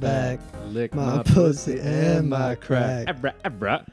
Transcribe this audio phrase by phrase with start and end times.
[0.00, 3.08] my neck, my back, lick my pussy, and my crack.
[3.08, 3.84] Abra, abra.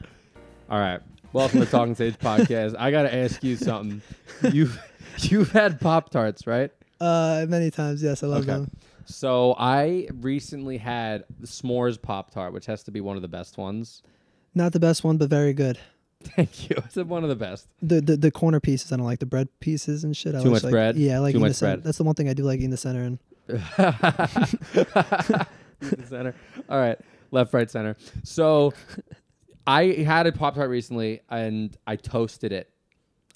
[0.70, 1.00] All right.
[1.32, 2.74] Welcome to Talking Stage Podcast.
[2.78, 4.00] I gotta ask you something.
[4.52, 4.78] You've
[5.18, 6.70] you've had Pop Tarts, right?
[7.00, 8.52] Uh, many times, yes, I love Okay.
[8.52, 8.70] them.
[9.04, 13.28] So I recently had the S'mores Pop Tart, which has to be one of the
[13.28, 14.02] best ones.
[14.54, 15.78] Not the best one, but very good.
[16.22, 16.76] Thank you.
[16.84, 17.68] It's one of the best.
[17.82, 20.34] The the, the corner pieces, I don't like the bread pieces and shit.
[20.34, 20.96] I Too always much like- bread?
[20.96, 21.76] Yeah, I like Too eating the much center.
[21.76, 21.84] bread.
[21.84, 23.02] That's the one thing I do like eating the center.
[23.02, 25.46] And the
[26.08, 26.34] center.
[26.68, 26.98] All right,
[27.30, 27.96] left, right, center.
[28.24, 28.72] So
[29.66, 32.70] I had a Pop Tart recently, and I toasted it.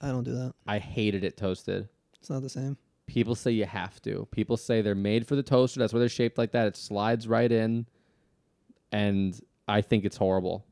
[0.00, 0.55] I don't do that.
[0.66, 1.88] I hated it toasted.
[2.19, 2.77] It's not the same.
[3.06, 4.27] People say you have to.
[4.30, 5.80] People say they're made for the toaster.
[5.80, 6.67] That's why they're shaped like that.
[6.67, 7.86] It slides right in,
[8.91, 10.64] and I think it's horrible.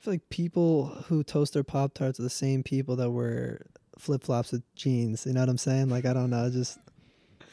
[0.00, 3.66] I feel like people who toast their pop tarts are the same people that wear
[3.98, 5.26] flip flops with jeans.
[5.26, 5.88] You know what I'm saying?
[5.88, 6.50] Like I don't know.
[6.50, 6.78] Just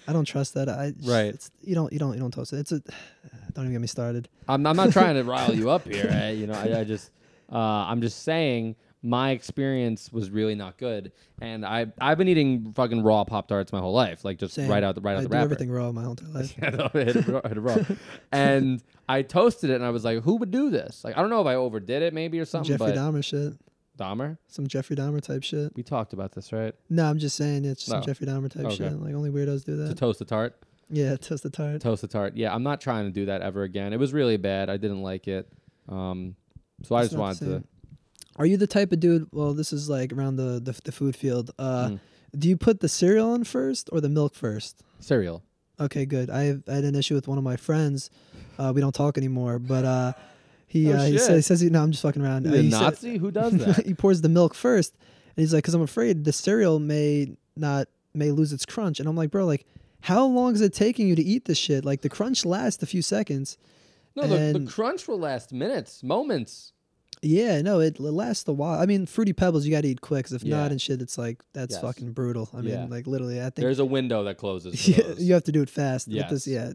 [0.07, 0.69] I don't trust that.
[0.69, 1.33] I Right.
[1.33, 2.59] It's, you don't you don't you don't toast it.
[2.59, 2.79] It's a
[3.53, 4.29] don't even get me started.
[4.47, 6.07] I'm, I'm not trying to rile you up here.
[6.09, 6.31] eh?
[6.31, 7.11] You know, I, I just,
[7.51, 12.71] uh, I'm just saying my experience was really not good, and I I've been eating
[12.73, 14.69] fucking raw Pop Tarts my whole life, like just Same.
[14.69, 15.43] right out the right out I the do wrapper.
[15.43, 16.55] everything raw my whole life.
[16.61, 17.77] I know, hit it raw, hit it raw.
[18.31, 21.29] and I toasted it, and I was like, "Who would do this?" Like, I don't
[21.29, 22.77] know if I overdid it, maybe or something.
[22.77, 23.53] Jeffrey but Dahmer shit.
[23.97, 25.75] Dahmer, Some Jeffrey Dahmer type shit.
[25.75, 26.73] we talked about this, right?
[26.89, 28.05] No, I'm just saying it's just some No.
[28.05, 28.75] Jeffrey Dahmer type Okay.
[28.75, 28.99] shit.
[29.01, 29.97] Like only weirdos do To that.
[29.97, 30.55] toast a tart,
[30.89, 31.81] yeah, toast the tart.
[31.81, 32.35] toast a tart.
[32.35, 33.93] Yeah, I'm not trying to do that ever again.
[33.93, 34.69] It was really bad.
[34.69, 35.47] I didn't like it.
[35.89, 36.35] Um,
[36.83, 37.45] so I It's just not wanted to.
[37.45, 37.63] same.
[38.37, 39.27] Are you the type of dude?
[39.31, 41.51] Well, this is like around the the, the food field.
[41.59, 41.99] Uh, Mm.
[42.37, 44.81] do you put the cereal in first or the milk first?
[44.99, 45.43] Cereal.
[45.79, 46.29] Okay, good.
[46.29, 48.09] I, have, I had an issue with one of my friends.
[48.57, 50.13] Uh, we don't talk anymore, but uh,
[50.73, 52.47] he Oh, uh, he, says, he says he, no, I'm just fucking around.
[52.47, 53.17] Uh, The he said- Nazi?
[53.17, 53.85] Who does that?
[53.85, 54.93] he pours the milk first,
[55.35, 59.07] and he's like, "Cause I'm afraid the cereal may not may lose its crunch." And
[59.07, 59.65] I'm like, "Bro, like,
[60.01, 61.85] how long is it taking you to eat this shit?
[61.85, 63.57] Like, the crunch lasts a few seconds."
[64.15, 66.71] No, the, the crunch will last minutes, moments.
[67.25, 68.79] Yeah, no, it, it lasts a while.
[68.79, 70.57] I mean, fruity pebbles you gotta eat quick, 'cause if Yeah.
[70.57, 71.81] not and shit, it's like that's Yes.
[71.81, 72.49] fucking brutal.
[72.53, 72.81] I Yeah.
[72.81, 74.83] mean, like literally, I think There's a window that closes.
[74.85, 75.23] For those.
[75.23, 76.07] you have to do it fast.
[76.09, 76.47] with this, Yes.
[76.47, 76.73] yeah.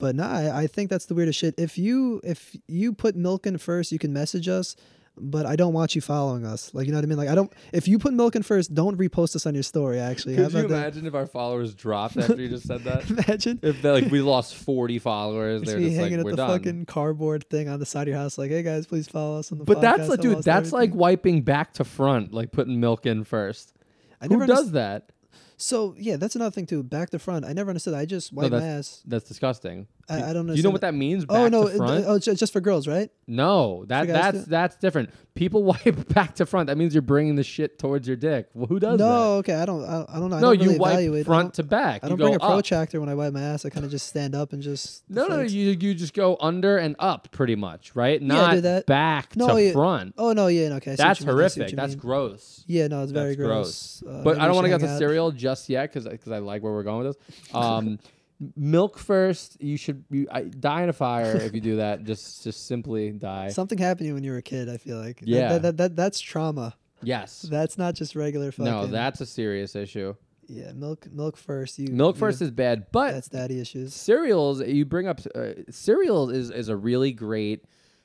[0.00, 1.54] But no, I, I think that's the weirdest shit.
[1.58, 4.74] If you if you put milk in first, you can message us.
[5.22, 6.72] But I don't want you following us.
[6.72, 7.18] Like you know what I mean?
[7.18, 7.52] Like I don't.
[7.74, 9.98] If you put milk in first, don't repost us on your story.
[9.98, 10.76] Actually, Could you about that?
[10.82, 13.10] imagine if our followers dropped after you just said that?
[13.10, 13.58] Imagine.
[13.62, 16.46] If they like we lost 40 followers, Just they're just like hanging we're at the
[16.46, 16.58] done.
[16.58, 19.52] fucking cardboard thing on the side of your house, like, "Hey guys, please follow us
[19.52, 23.04] on the." but that's like, dude, that's like wiping back to front, like putting milk
[23.04, 23.74] in first.
[24.22, 25.10] I Who does underst- that?
[25.60, 26.82] So yeah, that's another thing too.
[26.82, 27.44] Back to front.
[27.44, 27.94] I never understood.
[27.94, 29.02] I just No, wipe my that's- ass.
[29.06, 29.86] That's disgusting.
[30.10, 30.52] I, I don't know.
[30.52, 31.24] Do you know what that means?
[31.24, 31.68] Back Oh no!
[31.68, 32.04] to it- front?
[32.06, 33.10] oh, just for girls, right?
[33.26, 34.50] no, that that's too?
[34.50, 35.10] that's different.
[35.34, 36.66] People wipe back to front.
[36.66, 38.48] That means you're bringing the shit towards your dick.
[38.52, 39.04] Well, who does that?
[39.04, 39.54] no, okay.
[39.54, 39.84] I don't.
[39.84, 40.36] I, I don't know.
[40.40, 41.26] No, don't really you wipe evaluate.
[41.26, 42.02] Front to back.
[42.04, 43.64] I don't go bring a protractor when I wipe my ass.
[43.64, 45.04] I kind of just stand up and just.
[45.08, 45.52] No, no, flex.
[45.52, 48.20] you you just go under and up pretty much, right?
[48.20, 48.86] Not do that.
[48.86, 49.72] back No, to yeah.
[49.72, 50.14] front.
[50.18, 50.96] Oh no, yeah, no, okay.
[50.96, 51.76] That's you mean, I see what horrific.
[51.76, 52.64] That's gross.
[52.66, 54.02] Yeah, no, it's very gross.
[54.02, 56.62] Uh, But I don't want to get to cereal just yet because because I like
[56.62, 57.52] where we're going with this.
[58.56, 59.60] Milk first.
[59.62, 62.04] You should you, I, die in a fire if you do that.
[62.10, 63.48] Just just simply die.
[63.48, 64.68] Something happened to you when you were a kid.
[64.68, 65.22] I feel like.
[65.24, 65.50] Yeah.
[65.58, 66.74] That, that, that, that's trauma.
[67.02, 67.42] yes.
[67.42, 68.64] That's not just regular fucking.
[68.64, 70.14] No, that's a serious issue.
[70.48, 71.78] Yeah, milk, milk first.
[71.78, 73.94] You Milk you- first is bad, but That's daddy issues.
[73.94, 77.64] cereals you bring up uh, cereals is is a really great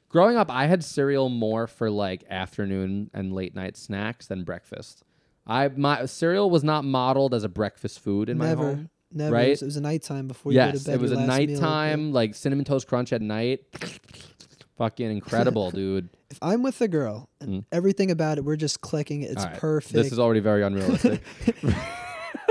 [0.09, 5.03] growing up i had cereal more for like afternoon and late night snacks than breakfast
[5.47, 9.33] i my cereal was not modeled as a breakfast food in my home never.
[9.35, 9.47] right?
[9.47, 10.95] It was, it was a nighttime before you go to yes bed.
[10.95, 13.61] it was a last meal, nighttime like cinnamon toast crunch at night
[14.77, 17.65] fucking incredible dude If I'm with a girl and Mm.
[17.71, 19.21] everything about it, we're just clicking.
[19.21, 19.93] It's right, perfect.
[19.93, 21.21] this is already very unrealistic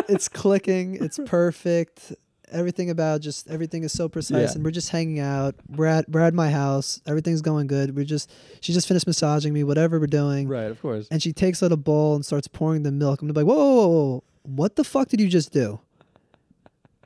[0.08, 0.96] it's clicking.
[1.02, 2.12] It's perfect.
[2.52, 4.54] Everything about just everything is so precise, Yeah.
[4.54, 5.54] and we're just hanging out.
[5.68, 7.00] We're at we're at my house.
[7.06, 7.96] Everything's going good.
[7.96, 8.30] We're just
[8.60, 9.64] she just finished massaging me.
[9.64, 12.82] Whatever we're doing, right of course and she takes out a bowl and starts pouring
[12.82, 13.22] the milk.
[13.22, 14.24] I'm like, whoa, whoa, whoa, whoa.
[14.44, 15.80] what the fuck did you just do?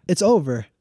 [0.08, 0.66] It's over.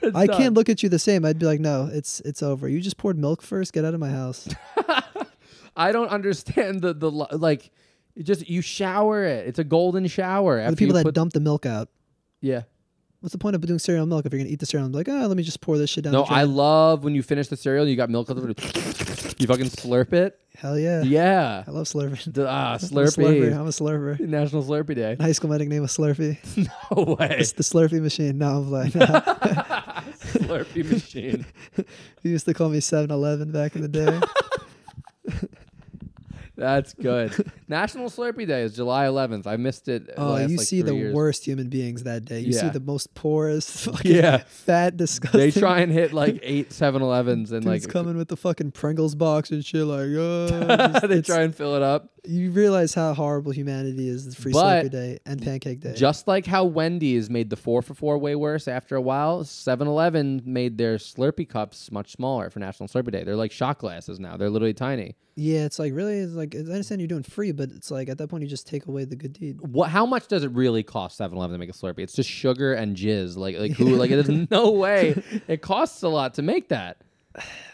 [0.00, 0.36] It's I done.
[0.36, 1.24] can't look at you the same.
[1.24, 2.68] I'd be like, no, it's it's over.
[2.68, 3.72] You just poured milk first.
[3.72, 4.48] Get out of my house.
[5.76, 7.70] i don't understand the the like
[8.14, 11.40] it just you shower it it's a golden shower the people you that dump the
[11.40, 11.88] milk out.
[12.40, 12.62] yeah
[13.20, 14.84] What's the point of doing cereal milk if you're gonna eat the cereal?
[14.84, 16.12] I'm like, oh, let me just pour this shit down.
[16.12, 18.28] No, I love when you finish the cereal and you got milk.
[19.38, 20.40] You fucking slurp it.
[20.56, 21.02] Hell yeah.
[21.02, 21.64] Yeah.
[21.66, 22.32] I love Slurpee.
[22.32, 23.52] The- ah, a Slurpee.
[23.52, 24.20] I'm a Slurper.
[24.20, 25.16] National Slurpee Day.
[25.18, 26.36] High school, my nickname was Slurpee.
[26.96, 27.36] No way.
[27.38, 28.38] It's the Slurpee machine.
[28.38, 31.46] No, I'm like, Slurpee machine.
[32.22, 34.20] he used to call me 7-Eleven back in the day.
[36.62, 37.32] That's good.
[37.66, 39.48] National Slurpee Day is July 11th.
[39.48, 40.08] I missed it.
[40.16, 41.12] Oh, last, you like, see the years.
[41.14, 42.38] worst human beings that day.
[42.38, 44.44] You see the most poorest, fucking Yeah.
[44.46, 45.40] fat, disgusting.
[45.40, 49.16] They try and hit like eight 7-Elevens and dudes like coming with the fucking Pringles
[49.16, 49.84] box and shit.
[49.84, 52.11] Like, oh, they try and fill it up.
[52.24, 54.26] You realize how horrible humanity is.
[54.26, 55.94] The free But Slurpee Day and Pancake Day.
[55.94, 60.42] Just like how Wendy's made the four for four way worse after a while, 7-Eleven
[60.44, 63.24] made their Slurpee cups much smaller for National Slurpee Day.
[63.24, 64.36] They're like shot glasses now.
[64.36, 65.16] They're literally tiny.
[65.34, 68.18] yeah, it's like really, it's like I understand you're doing free, but it's like at
[68.18, 69.60] that point you just take away the good deed.
[69.60, 69.90] What?
[69.90, 72.00] How much does it really cost 7-Eleven to make a Slurpee?
[72.00, 73.36] It's just sugar and jizz.
[73.36, 73.96] Like like who?
[73.96, 76.98] Like there's no way it costs a lot to make that.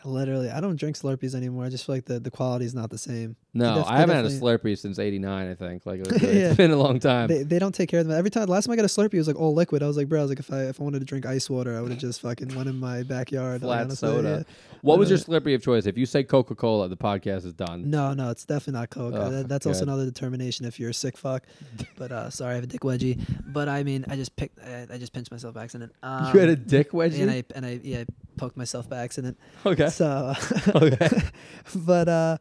[0.05, 1.65] Literally, I don't drink Slurpees anymore.
[1.65, 3.37] I just feel like the, the quality is not the same.
[3.55, 5.51] No, def- I haven't had a Slurpee since '89.
[5.51, 6.29] I think like it Yeah.
[6.29, 7.29] it's been a long time.
[7.29, 8.17] They, they don't take care of them.
[8.17, 9.83] Every time, last time I got a Slurpee, it was like all liquid.
[9.83, 11.51] I was like, bro, I was like, if I if I wanted to drink ice
[11.51, 13.61] water, I would have just fucking went in my backyard.
[13.63, 14.45] Flat honestly, soda.
[14.47, 14.55] yeah.
[14.83, 15.87] What was your Uh, Slurpee of choice?
[15.87, 17.91] If you say Coca Cola, the podcast is done.
[17.91, 19.15] No, no, it's definitely not Coke.
[19.15, 21.45] Uh, Oh, that- that's also another determination if you're a sick fuck.
[21.99, 23.19] But uh, sorry, I have a dick wedgie.
[23.53, 25.93] But I mean, I just picked, I, I just pinched myself by accident.
[26.03, 27.23] Um, you had a dick wedgie.
[27.23, 28.05] and I and I yeah
[28.39, 29.39] poked myself by accident.
[29.67, 29.89] okay.
[29.91, 30.35] So,
[30.75, 31.09] Okay.
[31.75, 32.39] but uh,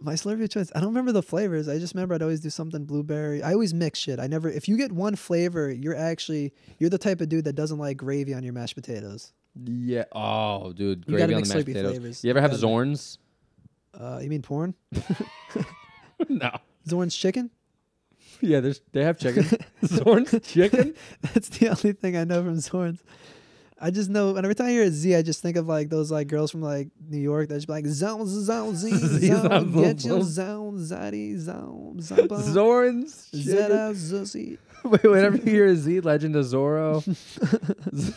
[0.00, 1.68] my Slurpee of choice, I don't remember the flavors.
[1.68, 3.42] I just remember I'd always do something blueberry.
[3.42, 4.18] I always mix shit.
[4.20, 4.48] I never.
[4.50, 7.96] If you get one flavor, you're actually you're the type of dude that doesn't like
[7.96, 9.32] gravy on your mashed potatoes.
[9.64, 10.04] Yeah.
[10.12, 11.90] Oh, dude, You gotta gravy on the mashed potatoes.
[11.92, 12.24] flavors.
[12.24, 13.16] You ever have gotta Zorns?
[13.98, 14.74] Uh, you mean porn?
[16.28, 16.50] no.
[16.86, 17.50] Zorn's chicken?
[18.42, 19.44] Yeah, there's they have chicken.
[19.82, 20.94] Zorns chicken.
[21.22, 23.02] That's the only thing I know from Zorn's.
[23.78, 25.90] I just know, and every time I hear a Z, I just think of like
[25.90, 29.72] those like girls from like New York that just be like zone zone z zone
[29.72, 30.78] get your zone.
[30.78, 33.28] zaddy zone zamba Zorns.
[33.34, 34.56] zeta zuzi.
[34.90, 37.02] Wait, whenever you hear a Z, Legend of Zorro,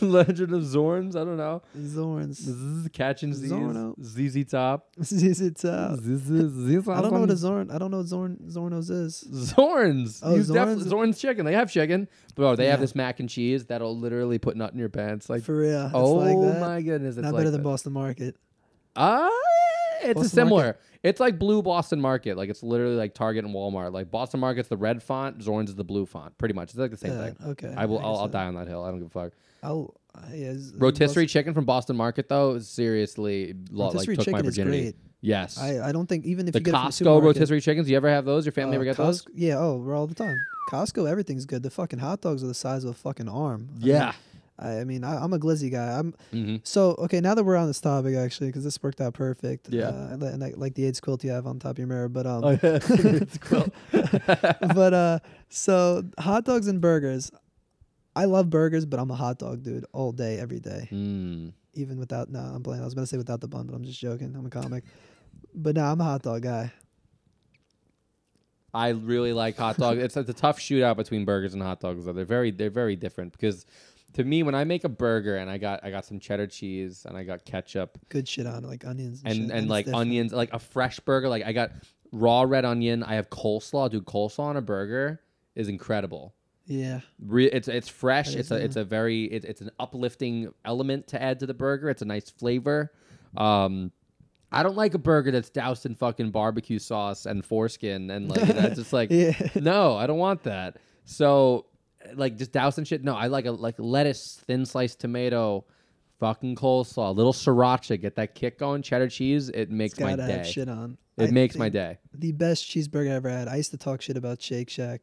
[0.02, 1.16] Legend of Zorns.
[1.16, 1.62] I don't know.
[1.76, 3.50] Zorn's Zzz, catching Z's.
[3.50, 3.94] Zorno.
[4.02, 4.88] ZZ Top.
[4.98, 7.70] it's uh, Zzz, I don't know what a Zorn.
[7.70, 9.24] I don't know what Zorn Zorno's is.
[9.30, 10.20] Zorns.
[10.22, 11.14] Oh, You definitely- Zorns?
[11.14, 11.44] Zorns chicken.
[11.46, 12.56] They have chicken, bro.
[12.56, 15.28] They have this mac and cheese that'll literally put nut in your pants.
[15.28, 15.86] Like, For real.
[15.86, 16.60] It's oh like that.
[16.60, 17.62] my goodness, it's Not like better than.
[17.62, 18.36] Boston Market.
[18.96, 19.28] Ah,
[20.02, 20.78] it's a Boston similar.
[21.02, 22.36] It's like blue Boston Market.
[22.36, 23.92] Like it's literally like Target and Walmart.
[23.92, 26.36] Like Boston Market's the red font, Zorns is the blue font.
[26.36, 27.36] Pretty much, it's like the same Yeah, thing.
[27.52, 27.74] okay.
[27.76, 27.98] I will.
[27.98, 28.32] guess I'll, I'll so.
[28.32, 28.84] die on that hill.
[28.84, 29.32] I don't give a fuck.
[29.62, 29.84] Uh,
[30.34, 34.46] yeah, Rotisserie chicken from Boston Market though, is seriously lo- like Rotisserie took my chicken
[34.48, 34.82] is virginity.
[34.82, 34.96] great.
[35.22, 35.58] Yes.
[35.58, 37.60] I, I don't think even if the you get it from the Costco supermarket- rotisserie
[37.60, 37.88] chickens.
[37.90, 38.44] You ever have those?
[38.46, 39.24] Your family Uh, ever get those?
[39.34, 40.36] Yeah, oh, we're all the time.
[40.70, 41.62] Costco, everything's good.
[41.62, 43.68] The fucking hot dogs are the size of a fucking arm.
[43.70, 44.12] I mean, Yeah.
[44.60, 45.98] I, I mean, I, I'm a glizzy guy.
[45.98, 47.20] I'm hmm so okay.
[47.20, 49.68] Now that we're on this topic, actually, because this worked out perfect.
[49.70, 49.88] Yeah.
[49.88, 52.26] uh, and, I, like the AIDS quilt you have on top of your mirror, but
[52.26, 52.78] um, Oh, yeah.
[54.74, 55.18] but uh,
[55.48, 57.30] so hot dogs and burgers.
[58.14, 60.88] I love burgers, but I'm a hot dog dude all day, every day.
[60.92, 61.52] Mm.
[61.74, 62.82] Even without no, I'm playing.
[62.82, 64.34] I was gonna say without the bun, but I'm just joking.
[64.36, 64.84] I'm a comic.
[65.54, 66.72] But no, I'm a hot dog guy.
[68.72, 70.00] I really like hot dogs.
[70.00, 72.04] it's, it's a tough shootout between burgers and hot dogs.
[72.04, 73.66] Though they're very they're very different because
[74.14, 77.06] to me when I make a burger and I got I got some cheddar cheese
[77.08, 80.00] and I got ketchup Good shit on like onions and, and shit, and like different.
[80.08, 81.72] onions like a fresh burger like I got
[82.12, 83.02] raw red onion.
[83.02, 83.90] I have coleslaw.
[83.90, 85.20] Dude, coleslaw on a burger
[85.54, 86.34] is incredible.
[86.66, 88.32] Yeah, Re- it's it's fresh.
[88.32, 91.54] That It's a it's a very it, it's an uplifting element to add to the
[91.54, 91.88] burger.
[91.88, 92.92] It's a nice flavor.
[93.36, 93.90] Um,
[94.52, 98.54] I don't like a burger that's doused in fucking barbecue sauce and foreskin and like
[98.54, 99.32] know, just like yeah.
[99.56, 100.76] no, I don't want that.
[101.04, 101.66] So
[102.14, 103.04] like just dousing shit.
[103.04, 105.64] No, I like a like lettuce, thin sliced tomato,
[106.18, 109.48] fucking coleslaw, a little sriracha, get that kick going, cheddar cheese.
[109.48, 110.50] It makes my gotta have day.
[110.50, 110.98] shit on.
[111.16, 111.98] It I makes my think day.
[112.14, 113.48] The best cheeseburger I ever had.
[113.48, 115.02] I used to talk shit about Shake Shack,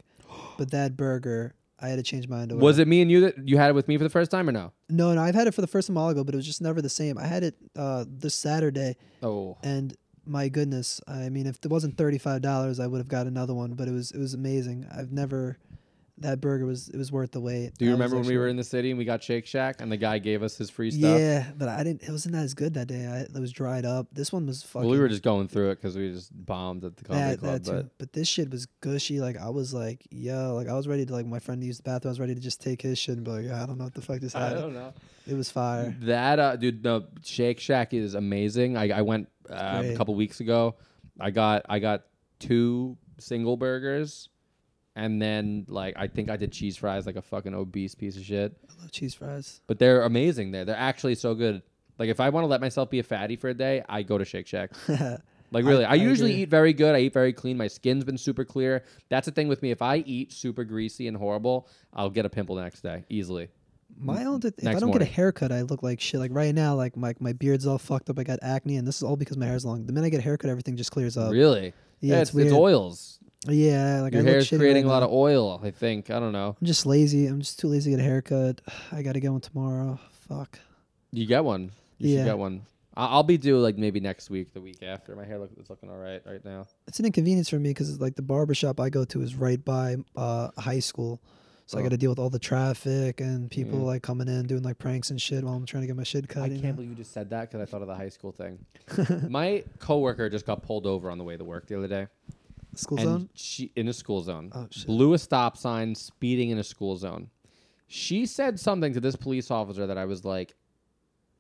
[0.58, 2.52] but that burger, I had to change my mind.
[2.54, 2.62] over.
[2.62, 4.50] Was it me and you that you had it with me for the first time
[4.50, 4.72] or no?
[4.90, 5.22] No, no.
[5.22, 6.82] I've had it for the first time a while ago, but it was just never
[6.82, 7.18] the same.
[7.20, 11.98] I had it uh, this Saturday, Oh, and my goodness, I mean, if it wasn't
[11.98, 13.74] thirty five dollars, I would have got another one.
[13.74, 14.88] But it was it was amazing.
[14.92, 15.58] I've never.
[16.20, 17.78] That burger was it was worth the wait.
[17.78, 19.92] do you remember when we were in the city and we got Shake Shack and
[19.92, 21.20] the guy gave us his free stuff?
[21.20, 22.04] Yeah, but I didn't.
[22.04, 23.06] It wasn't as good that day.
[23.06, 24.08] I, it was dried up.
[24.12, 24.88] This one was fucking.
[24.88, 27.40] Well, we were just going through it because we just bombed at the comedy that,
[27.40, 27.64] club.
[27.64, 27.72] that too.
[27.72, 29.20] But But this shit was gushy.
[29.20, 31.84] Like I was like, yo, like I was ready to like my friend used the
[31.84, 32.10] bathroom.
[32.10, 33.94] I was ready to just take his shit and be like, I don't know what
[33.94, 34.54] the fuck this happened.
[34.54, 34.64] I had.
[34.64, 34.94] don't know.
[35.28, 35.96] It was fire.
[36.02, 38.78] That uh, dude, no Shake Shack is amazing.
[38.78, 40.76] I, I went uh, a couple weeks ago.
[41.20, 42.04] I got I got
[42.40, 44.30] two single burgers,
[44.98, 48.24] and then like I think I did cheese fries like a fucking obese piece of
[48.24, 48.58] shit.
[48.68, 49.62] I love cheese fries.
[49.68, 50.52] But they're amazing.
[50.52, 51.62] There, they're actually so good.
[52.00, 54.18] Like if I want to let myself be a fatty for a day, I go
[54.18, 54.72] to Shake Shack.
[55.50, 56.42] Like really, I, I usually agree.
[56.42, 56.94] eat very good.
[56.94, 57.56] I eat very clean.
[57.56, 58.84] My skin's been super clear.
[59.08, 59.72] That's the thing with me.
[59.72, 63.48] If I eat super greasy and horrible, I'll get a pimple the next day easily.
[63.98, 64.42] My mm, own.
[64.44, 66.20] If I don't get a haircut, I look like shit.
[66.20, 68.20] Like right now, like my my beard's all fucked up.
[68.20, 69.86] I got acne, and this is all because my hair's long.
[69.86, 71.32] The minute I get a haircut, everything just clears up.
[71.32, 71.72] really?
[72.02, 72.52] Yeah, it's, it's weird.
[72.52, 73.17] oils.
[73.46, 75.08] Yeah, like Your I hair's creating right a lot now.
[75.08, 75.62] of oil.
[75.64, 76.10] I think.
[76.10, 76.56] I don't know.
[76.60, 77.28] I'm just lazy.
[77.28, 78.62] I'm just too lazy to get a haircut.
[78.92, 80.00] I gotta get one tomorrow.
[80.28, 80.60] Fuck.
[81.12, 81.72] You get one.
[82.00, 82.18] You Yeah.
[82.22, 82.64] should get one.
[82.96, 85.16] I- I'll be due like maybe next week, the week after.
[85.16, 86.66] My hair look, is looking all right right now.
[86.88, 89.64] It's an inconvenience for me because like the barber shop I go to is right
[89.64, 91.22] by uh, high school,
[91.68, 91.84] so I Oh.
[91.84, 93.86] got to deal with all the traffic and people Mm.
[93.86, 96.28] like coming in doing like pranks and shit while I'm trying to get my shit
[96.28, 96.44] cut.
[96.46, 96.74] I can't know?
[96.74, 98.58] believe you just said that because I thought of the high school thing.
[99.30, 102.08] My coworker just got pulled over on the way to work the other day,
[102.80, 103.30] School and zone.
[103.34, 104.52] she in a school zone.
[104.54, 104.88] Oh shit.
[104.88, 107.30] blew a stop sign, speeding in a school zone.
[107.88, 110.54] She said something to this police officer that I was like,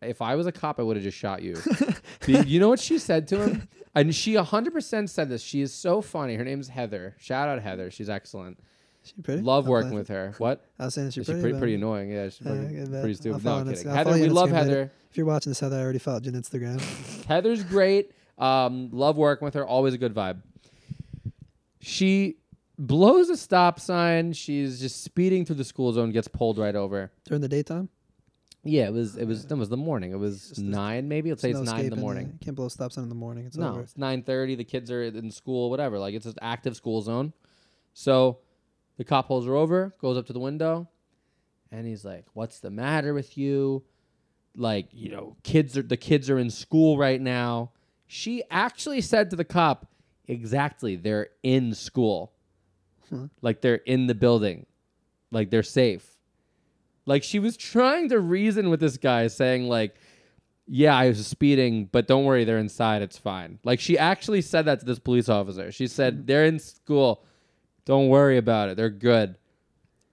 [0.02, 1.56] if I was a cop, I would have just shot you.
[2.22, 3.68] Do you know what she said to him?
[3.96, 5.42] And she 100% said this.
[5.42, 6.36] She is so funny.
[6.36, 7.16] Her name's Heather.
[7.20, 7.90] Shout out Heather.
[7.90, 8.60] She's excellent.
[9.02, 9.42] She pretty.
[9.42, 10.34] Love I'll working with her.
[10.38, 10.64] What?
[10.78, 11.42] I was saying she's She's pretty.
[11.42, 12.12] pretty, pretty annoying.
[12.12, 13.02] Yeah, she's Yeah, fucking I bet.
[13.02, 13.44] pretty stupid.
[13.44, 13.90] No, I'm kidding.
[13.90, 14.56] Heather, we love Instagram later.
[14.70, 14.92] Heather.
[15.10, 17.26] If you're watching this, Heather, I already followed you on Instagram.
[17.26, 18.12] Heather's great.
[18.38, 19.66] Um, love working with her.
[19.66, 20.42] Always a good vibe.
[21.80, 22.38] She
[22.78, 24.34] blows a stop sign.
[24.34, 26.12] She's just speeding through the school zone.
[26.12, 27.12] Gets pulled right over.
[27.26, 27.90] During the daytime.
[28.64, 29.16] Yeah, it was.
[29.16, 29.46] It was.
[29.46, 30.12] That was the morning.
[30.12, 31.30] It was Just nine, maybe.
[31.30, 32.28] Let's say it's no nine in the morning.
[32.34, 33.46] You can't blow a stop sign in the morning.
[33.46, 33.82] It's no, over.
[33.82, 34.56] it's nine thirty.
[34.56, 35.98] The kids are in school, whatever.
[36.00, 37.34] Like it's an active school zone.
[37.94, 38.40] So,
[38.98, 40.90] the cop pulls her over, goes up to the window,
[41.72, 43.84] and he's like, "What's the matter with you?
[44.56, 47.72] Like, you know, kids are the kids are in school right now."
[48.06, 49.88] She actually said to the cop,
[50.28, 52.34] "Exactly, they're in school.
[53.10, 53.28] Huh.
[53.42, 54.66] Like they're in the building,
[55.32, 56.18] like they're safe."
[57.06, 59.96] Like she was trying to reason with this guy, saying like,
[60.68, 63.02] "Yeah, I was speeding, but don't worry, they're inside.
[63.02, 65.72] It's fine." Like she actually said that to this police officer.
[65.72, 66.26] She said, hmm.
[66.26, 67.24] "They're in school.
[67.86, 68.78] Don't worry about it.
[68.78, 69.38] They're good."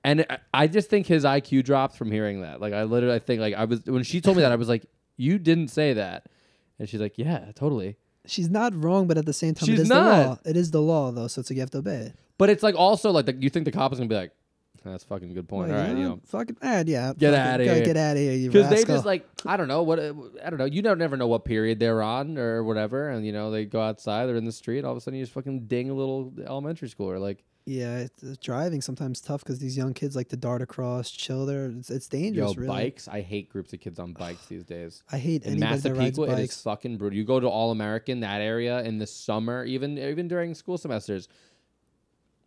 [0.05, 2.61] And I- I just think his IQ dropped from hearing that.
[2.61, 4.87] Like I literally think like I was when she told me that I was like,
[5.17, 6.27] "You didn't say that,"
[6.79, 9.83] and she's like, "Yeah, totally." She's not wrong, but at the same time, She's it
[9.83, 10.39] is the law.
[10.45, 12.15] It is the law, though, so it's like you have to obey it.
[12.39, 14.33] But it's like also like the, you think the cop is gonna be like,
[14.85, 16.21] "That's a fucking good point." All right, you know.
[16.27, 17.13] fucking ad, yeah.
[17.17, 17.85] Get fucking outta gotta here.
[17.85, 18.95] Get out of here, you because they rascal.
[18.97, 20.65] just like I don't know what uh, I don't know.
[20.65, 23.81] You don't never know what period they're on or whatever, and you know they go
[23.81, 26.33] outside, they're in the street, all of a sudden you just fucking ding a little
[26.47, 27.21] elementary schooler.
[27.21, 31.11] Like, yeah, it's, it's driving sometimes tough because these young kids like to dart across,
[31.11, 31.67] chill there.
[31.67, 32.69] It's, it's yo, dangerous, really.
[32.69, 33.09] bikes.
[33.09, 35.03] I hate groups of kids on bikes these days.
[35.13, 37.17] I hate In anybody that rides Massapequa, it is fucking brutal.
[37.17, 41.29] You go to All American that area in the summer, even even during school semesters,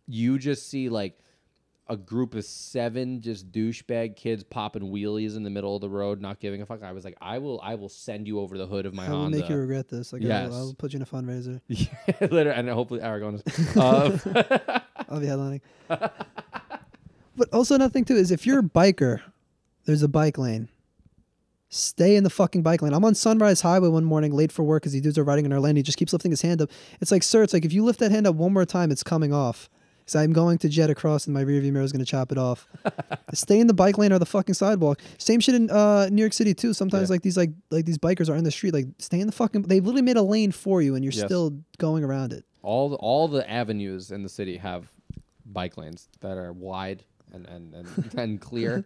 [0.06, 1.18] you just see like
[1.90, 6.20] a group of seven just douchebag kids popping wheelies in the middle of the road,
[6.20, 6.82] not giving a fuck.
[6.82, 9.08] I was like, I will, I will send you over the hood of my I
[9.08, 9.38] will Honda.
[9.38, 10.12] make you regret this.
[10.12, 10.52] Like, Yes.
[10.52, 11.60] I'll, I'll put you in a fundraiser.
[11.68, 11.86] Yeah,
[12.20, 13.76] literally, and hopefully Aragon is.
[13.76, 15.60] Uh, I'll be headlining.
[15.88, 19.20] but also another thing too is if you're a biker,
[19.84, 20.68] there's a bike lane.
[21.70, 22.94] Stay in the fucking bike lane.
[22.94, 25.52] I'm on Sunrise Highway one morning, late for work, because these dudes are riding in
[25.52, 25.76] our lane.
[25.76, 26.70] He just keeps lifting his hand up.
[27.02, 29.02] It's like, sir, it's like if you lift that hand up one more time, it's
[29.02, 29.68] coming off.
[30.06, 32.38] So I'm going to jet across, and my rearview mirror is going to chop it
[32.38, 32.66] off.
[33.34, 35.02] Stay in the bike lane or the fucking sidewalk.
[35.18, 36.72] Same shit in uh, New York City too.
[36.72, 37.14] Sometimes Yeah.
[37.14, 38.72] like these like like these bikers are in the street.
[38.72, 39.62] Like stay in the fucking.
[39.62, 41.26] They literally made a lane for you, and you're Yes.
[41.26, 42.46] still going around it.
[42.62, 44.90] all the, all the avenues in the city have
[45.52, 48.84] bike lanes that are wide and and and, and clear,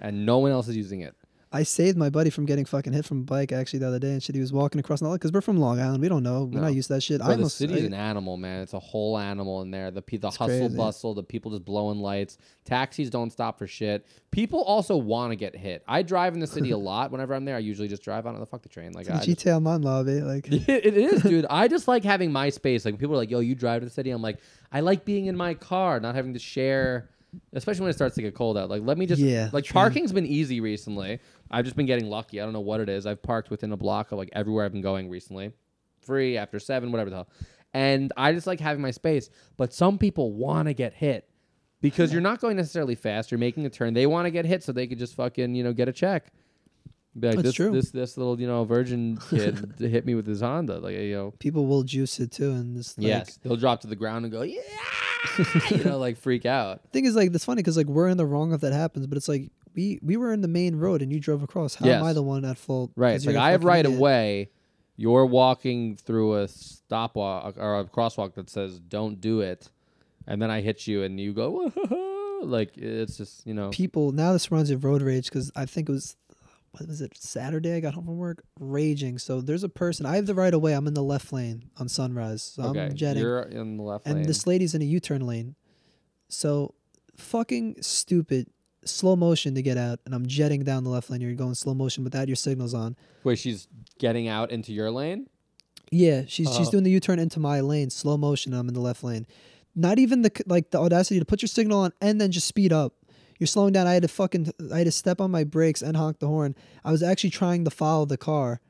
[0.00, 1.14] and no one else is using it.
[1.50, 4.12] I saved my buddy from getting fucking hit from a bike actually the other day
[4.12, 4.34] and shit.
[4.34, 6.02] He was walking across the because we're from Long Island.
[6.02, 6.44] We don't know.
[6.44, 6.66] We're No.
[6.66, 7.20] not used to that shit.
[7.20, 8.60] Bro, I the almost city's I- an animal, man.
[8.60, 9.90] It's a whole animal in there.
[9.90, 10.76] The pe- the It's hustle crazy.
[10.76, 12.36] bustle, the people just blowing lights.
[12.66, 14.04] Taxis don't stop for shit.
[14.30, 15.82] People also want to get hit.
[15.88, 17.10] I drive in the city a lot.
[17.12, 18.92] Whenever I'm there, I usually just drive on the fuck the train.
[18.92, 20.20] Like I it's just- GTA Online lobby.
[20.20, 21.46] Like it is, dude.
[21.50, 22.84] I just like having my space.
[22.84, 24.38] Like people are like, "Yo, you drive to the city." I'm like,
[24.70, 27.08] I like being in my car, not having to share.
[27.52, 28.70] Especially when it starts to get cold out.
[28.70, 29.20] Like, let me just.
[29.20, 31.20] Yeah, Like parking's been easy recently.
[31.50, 32.40] I've just been getting lucky.
[32.40, 33.06] I don't know what it is.
[33.06, 35.52] I've parked within a block of like everywhere I've been going recently,
[36.00, 37.28] free after seven, whatever the hell.
[37.74, 39.30] And I just like having my space.
[39.56, 41.28] But some people want to get hit
[41.80, 43.30] because you're not going necessarily fast.
[43.30, 43.94] You're making a turn.
[43.94, 46.32] They want to get hit so they could just fucking you know get a check.
[47.18, 47.70] Be like, That's this, true.
[47.70, 50.78] this this little you know virgin kid hit me with his Honda.
[50.78, 53.86] Like you know, people will juice it too, and this like, yes, they'll drop to
[53.86, 54.60] the ground and go yeah,
[55.70, 56.80] you know, like freak out.
[56.92, 59.16] thing is like it's funny because like we're in the wrong if that happens, but
[59.16, 61.76] it's like we we were in the main road and you drove across.
[61.76, 62.90] How am I the one at fault?
[62.96, 63.12] Right.
[63.12, 63.98] 'Cause like you're a I have fucking right idiot.
[63.98, 64.50] away.
[64.96, 69.70] You're walking through a stop walk or a crosswalk that says "Don't do it,"
[70.26, 71.72] and then I hit you and you go
[72.42, 73.70] like it's just you know.
[73.70, 76.16] People now this reminds me of road rage because I think it was
[76.72, 77.74] what was it Saturday?
[77.74, 79.18] I got home from work raging.
[79.18, 80.04] So there's a person.
[80.04, 80.72] I have the right of way.
[80.72, 82.42] I'm in the left lane on Sunrise.
[82.42, 83.22] So okay, I'm jetting.
[83.22, 84.26] you're in the left and lane.
[84.26, 85.54] this lady's in a U-turn lane.
[86.28, 86.74] So
[87.16, 88.48] fucking stupid.
[88.88, 91.20] Slow motion to get out, and I'm jetting down the left lane.
[91.20, 92.96] You're going slow motion without your signals on.
[93.24, 93.68] Wait, she's
[93.98, 95.28] getting out into your lane.
[95.90, 96.70] Yeah, she's she's Oh.
[96.72, 98.52] doing the U-turn into my lane, slow motion.
[98.52, 99.26] And I'm in the left lane.
[99.74, 102.46] Not even the c- like the audacity to put your signal on and then just
[102.48, 102.94] speed up.
[103.38, 103.86] You're slowing down.
[103.86, 106.54] I had to fucking I had to step on my brakes and honk the horn.
[106.84, 108.60] I was actually trying to follow the car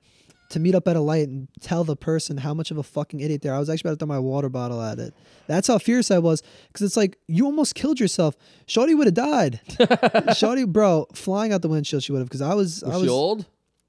[0.51, 3.21] to meet up at a light and tell the person how much of a fucking
[3.21, 3.57] idiot they are.
[3.57, 5.15] I was actually about to throw my water bottle at it.
[5.47, 6.43] That's how fierce I was.
[6.69, 8.37] Because it's like you almost killed yourself.
[8.67, 9.61] Shorty would have died.
[10.37, 12.29] Shorty, bro, flying out the windshield, she would have.
[12.29, 13.47] Because I was, Was, I she was, old?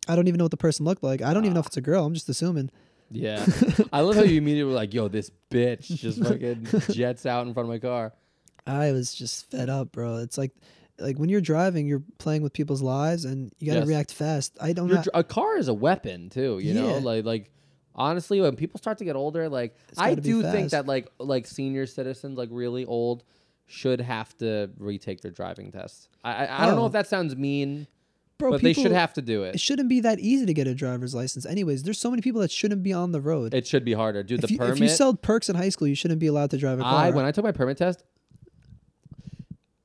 [0.08, 1.22] I don't even know what the person looked like.
[1.22, 1.70] I don't even know if ah.
[1.70, 2.06] it's a girl.
[2.06, 2.72] I'm just assuming.
[3.12, 3.46] Yeah.
[3.94, 7.54] I love how you immediately were like, yo, this bitch just fucking jets out in
[7.54, 8.14] front of my car.
[8.68, 10.18] I was just fed up, bro.
[10.18, 10.52] It's like,
[11.02, 13.88] like when you're driving, you're playing with people's lives, and you gotta Yes.
[13.88, 14.58] react fast.
[14.62, 15.04] I don't Your know.
[15.04, 16.96] dr- a car is a weapon too, you know?
[16.96, 17.00] Yeah.
[17.04, 17.52] Like like
[17.96, 20.72] honestly when people start to get older, like I gotta be do think fast.
[20.72, 23.24] that like like senior citizens, like really old,
[23.66, 26.10] should have to retake their driving test.
[26.24, 26.88] I I, I don't know Oh.
[26.88, 27.88] if that sounds mean,
[28.38, 29.60] bro, but they should people- have to do It it.
[29.62, 31.84] shouldn't be that easy to get a driver's license, anyways.
[31.84, 33.54] There's so many people that shouldn't be on the road.
[33.54, 34.24] It should be harder.
[34.24, 36.28] Dude, if, the you, permit if you sold perks in high school, you shouldn't be
[36.28, 36.94] allowed to drive a car.
[37.06, 38.04] I when I took my permit test,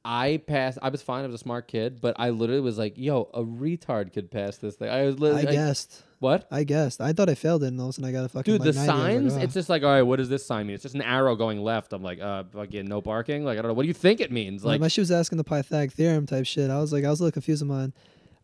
[0.04, 0.78] I passed.
[0.82, 1.24] I was fine.
[1.24, 4.58] I was a smart kid, but I literally was like, "Yo, a retard could pass
[4.58, 6.02] this thing." I was I literally like, guessed.
[6.18, 7.00] "What?" I guessed.
[7.00, 8.52] I thought I failed it, and all of a sudden I got a fucking.
[8.58, 8.78] Dude, the 90.
[8.80, 10.74] I was like, signs, "Oh." it's just like, all right, what does this sign mean?
[10.74, 11.94] It's just an arrow going left.
[11.94, 13.44] I'm like, uh, fucking no parking.
[13.44, 13.74] Like, I don't know.
[13.74, 14.62] What do you think it means?
[14.62, 16.70] Like, my shit was asking the Pythag theorem type shit.
[16.70, 17.92] I was like, I was a little confused on mine.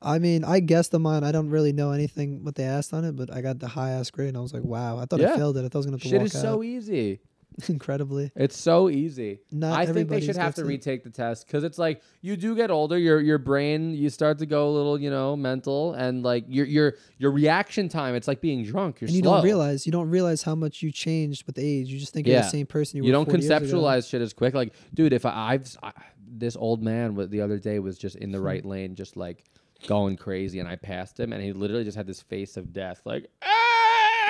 [0.02, 1.24] I mean, I guessed on mine.
[1.24, 3.90] I don't really know anything what they asked on it, but I got the high
[3.90, 4.98] ass grade, and I was like, wow.
[4.98, 5.34] I thought Yeah.
[5.34, 5.60] I failed it.
[5.60, 6.42] I thought I was gonna have to shit walk is out.
[6.42, 7.20] so easy.
[7.68, 8.30] incredibly.
[8.34, 9.40] It's so easy.
[9.50, 10.66] Not I think they should have to it.
[10.66, 14.38] retake the test because it's like you do get older, your your brain you start
[14.38, 18.14] to go a little, you know, mental, and like your your your reaction time.
[18.14, 19.00] It's like being drunk.
[19.00, 19.34] You're and you slow.
[19.34, 21.88] don't realize you don't realize how much you changed with age.
[21.88, 23.12] You just think you're the same person you, you were.
[23.12, 23.76] don't 40 years ago.
[23.76, 24.54] conceptualize shit as quick.
[24.54, 25.92] Like, dude, if I, I've I,
[26.32, 29.44] this old man with the other day was just in the right lane, just like
[29.86, 33.02] going crazy, and I passed him, and he literally just had this face of death,
[33.04, 33.46] like, "Ah!"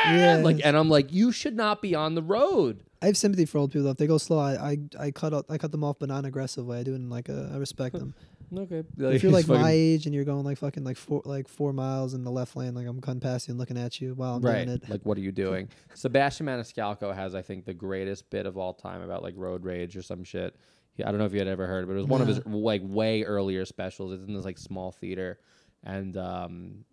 [0.07, 0.37] Yeah.
[0.43, 2.85] like, and I'm like, you should not be on the road.
[3.03, 3.89] I have sympathy for old people.
[3.89, 6.25] If they go slow, I I, I cut out, I cut them off, but not
[6.25, 6.81] aggressive way.
[6.81, 8.15] I do it in like a I respect them.
[8.57, 11.73] Okay, if you're like my age and you're going like fucking like four like four
[11.73, 14.37] miles in the left lane, like I'm cutting past you and looking at you while
[14.37, 14.91] I'm right, doing it.
[14.91, 15.69] like, what are you doing?
[15.95, 19.97] Sebastian Maniscalco has, I think, the greatest bit of all time about like road rage
[19.97, 20.57] or some shit.
[20.95, 22.45] He, I don't know if you had ever heard, but it was one of his
[22.45, 24.13] like way earlier specials.
[24.13, 25.39] It's in this like small theater,
[25.85, 26.85] and um,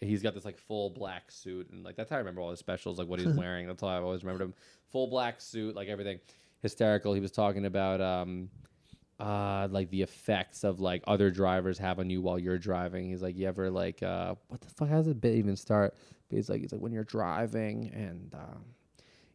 [0.00, 2.58] he's got this like full black suit, and like that's how I remember all his
[2.58, 3.66] specials, like what he's wearing.
[3.66, 4.54] That's how I've always remembered him.
[4.90, 6.20] Full black suit, like everything,
[6.60, 7.14] hysterical.
[7.14, 8.48] He was talking about um,
[9.20, 13.10] uh, like the effects of like other drivers have on you while you're driving.
[13.10, 14.88] He's like, you ever like, uh, what the fuck?
[14.88, 15.94] How does the bit even start?
[16.28, 18.34] But he's like, he's like when you're driving and.
[18.34, 18.64] Um,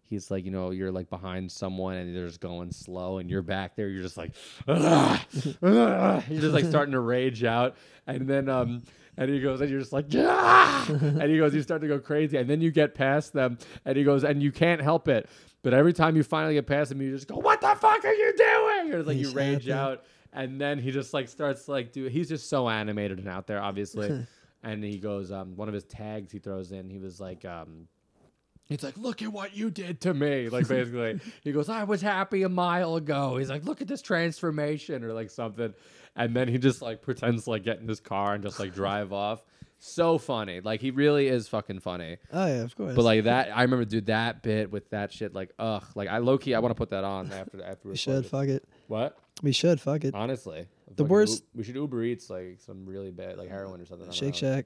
[0.09, 3.43] He's like, you know, you're like behind someone and they're just going slow, and you're
[3.43, 3.89] back there.
[3.89, 4.31] You're just like,
[4.67, 5.23] "Ah,
[5.61, 8.81] ah," you're just like starting to rage out, and then um,
[9.19, 11.99] and he goes, and you're just like, "Ah!" and he goes, you start to go
[11.99, 15.29] crazy, and then you get past them, and he goes, and you can't help it,
[15.62, 18.13] but every time you finally get past him, you just go, what the fuck are
[18.13, 18.93] you doing?
[18.93, 19.73] Or like you rage happy.
[19.73, 23.45] out, and then he just like starts like, dude, he's just so animated and out
[23.45, 24.25] there, obviously,
[24.63, 27.88] and he goes, um, one of his tags he throws in, he was like, um.
[28.65, 30.47] He's like, look at what you did to me.
[30.47, 33.38] Like, basically, he goes, I was happy a mile ago.
[33.38, 35.73] He's like, look at this transformation or like something.
[36.19, 38.73] And then he just like pretends to like get in his car and just like
[38.75, 39.43] drive off.
[39.82, 40.60] So funny.
[40.60, 42.17] Like, he really is fucking funny.
[42.34, 42.95] Oh yeah, of course.
[42.95, 45.34] But like that, I remember, dude, that bit with that shit.
[45.34, 45.84] Like, ugh.
[45.95, 48.25] Like, I low key, I want to put that on after after we we should
[48.25, 48.67] fuck it.
[48.88, 49.17] What?
[49.41, 50.13] We should fuck it.
[50.13, 53.79] Honestly, The Fucking worst- U- we should Uber Eats like some really bad, like heroin
[53.79, 54.12] or something.
[54.12, 54.36] Shake.
[54.36, 54.65] Shack.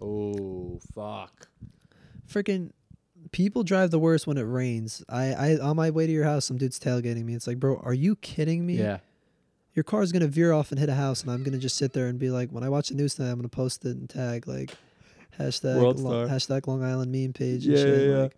[0.00, 1.48] Oh fuck.
[2.32, 2.70] Freaking
[3.32, 5.02] people drive the worst when it rains.
[5.08, 7.34] I, I on my way to your house, some dude's tailgating me.
[7.34, 8.76] It's like, bro, are you kidding me?
[8.78, 8.98] Yeah.
[9.74, 11.92] Your car is gonna veer off and hit a house, and I'm gonna just sit
[11.92, 14.08] there and be like, when I watch the news tonight, I'm gonna post it and
[14.08, 14.70] tag like
[15.38, 15.80] hashtag
[16.28, 17.64] hashtag Long Island meme page.
[17.66, 18.00] Yeah, and shit.
[18.00, 18.22] yeah, yeah.
[18.22, 18.36] Like,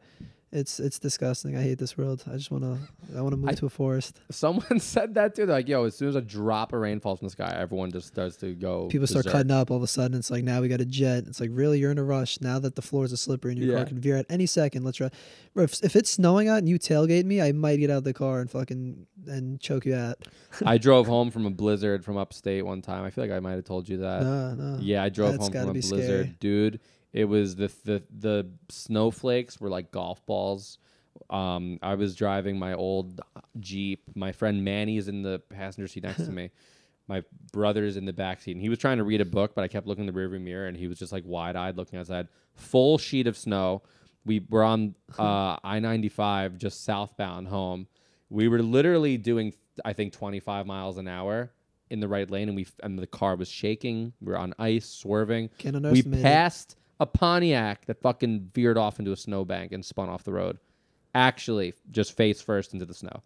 [0.54, 1.56] it's it's disgusting.
[1.56, 2.22] I hate this world.
[2.30, 2.78] I just wanna
[3.16, 4.20] I wanna move I- to a forest.
[4.30, 5.44] Someone said that too.
[5.46, 7.90] They're like, yo, as soon as a drop of rain falls from the sky, everyone
[7.90, 8.86] just starts to go.
[8.88, 9.70] People start cutting up.
[9.70, 11.24] All of a sudden, it's like now we got a jet.
[11.26, 13.72] It's like really, you're in a rush now that the floors are slippery and your
[13.72, 13.78] Yeah.
[13.78, 14.84] car can veer at any second.
[14.84, 15.10] Let's try.
[15.56, 18.14] If, if it's snowing out and you tailgate me, I might get out of the
[18.14, 20.18] car and fucking and choke you out.
[20.66, 23.04] I drove home from a blizzard from upstate one time.
[23.04, 24.22] I feel like I might have told you that.
[24.22, 24.78] no, no.
[24.80, 26.36] Yeah, I drove That's home from a blizzard, scary.
[26.40, 26.80] dude.
[27.14, 30.78] It was the the the snowflakes were like golf balls.
[31.30, 33.20] Um, I was driving my old
[33.60, 34.02] Jeep.
[34.16, 36.50] My friend Manny's in the passenger seat next to me.
[37.06, 37.22] My
[37.52, 39.68] brother's in the back seat, and he was trying to read a book, but I
[39.68, 42.26] kept looking in the rearview mirror, and he was just like wide eyed looking outside.
[42.56, 43.82] Full sheet of snow.
[44.24, 47.86] We were on uh, I ninety five, just southbound home.
[48.28, 51.52] We were literally doing, I think, twenty five miles an hour
[51.90, 54.14] in the right lane, and we and the car was shaking.
[54.20, 55.50] We were on ice, swerving.
[55.58, 60.24] Can't We passed a Pontiac that fucking veered off into a snowbank and spun off
[60.24, 60.58] the road.
[61.14, 63.22] Actually, just face first into the snow.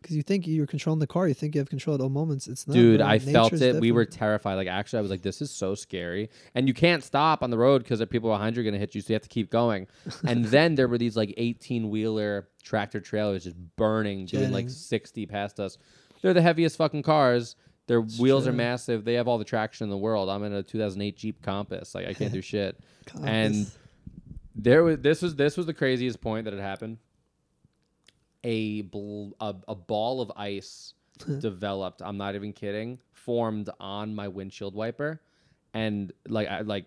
[0.00, 2.48] Because you think you're controlling the car, you think you have control at all moments.
[2.48, 2.72] It's not.
[2.72, 3.02] Dude.
[3.02, 3.60] I felt it.
[3.60, 4.54] Nature's We were terrified.
[4.54, 6.30] Like, actually, I was like, this is so scary.
[6.54, 8.78] And you can't stop on the road because the people behind you are going to
[8.78, 9.02] hit you.
[9.02, 9.88] So you have to keep going.
[10.26, 15.26] and then there were these like 18 wheeler tractor trailers just burning, doing like 60
[15.26, 15.76] past us.
[16.22, 17.56] They're the heaviest fucking cars.
[17.90, 19.04] Their wheels are massive.
[19.04, 20.30] They have all the traction in the world.
[20.30, 21.92] I'm in a 2008 Jeep Compass.
[21.92, 22.78] Like, I can't do shit.
[23.20, 23.68] and
[24.54, 26.98] there was this was this was the craziest point that had happened.
[28.44, 30.94] A bl- a, a ball of ice
[31.40, 32.00] developed.
[32.00, 33.00] I'm not even kidding.
[33.10, 35.20] Formed on my windshield wiper,
[35.74, 36.84] and like I like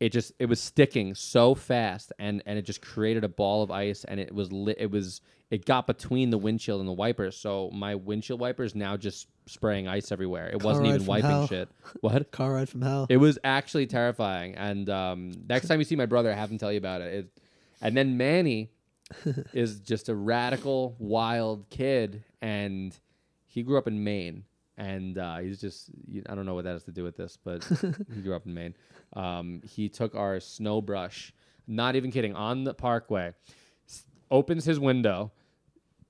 [0.00, 3.70] it just it was sticking so fast, and and it just created a ball of
[3.70, 4.78] ice, and it was lit.
[4.80, 8.74] It was it got between the windshield and the wiper, so my windshield wiper is
[8.74, 10.48] now just spraying ice everywhere.
[10.48, 11.46] It wasn't ride even wiping hell.
[11.48, 11.68] shit.
[12.00, 12.30] What?
[12.32, 13.06] car ride from hell.
[13.10, 14.54] It was actually terrifying.
[14.54, 17.14] And um, next time you see my brother, I have him tell you about it.
[17.14, 17.42] it
[17.82, 18.70] and then Manny
[19.52, 22.96] is just a radical, wild kid, and
[23.46, 24.44] he grew up in Maine.
[24.80, 27.36] And uh, he's just, you- I don't know what that has to do with this,
[27.36, 27.62] but
[28.14, 28.74] he grew up in Maine.
[29.14, 31.32] Um, he took our snow brush,
[31.66, 33.34] not even kidding, on the parkway,
[33.88, 35.32] s- opens his window,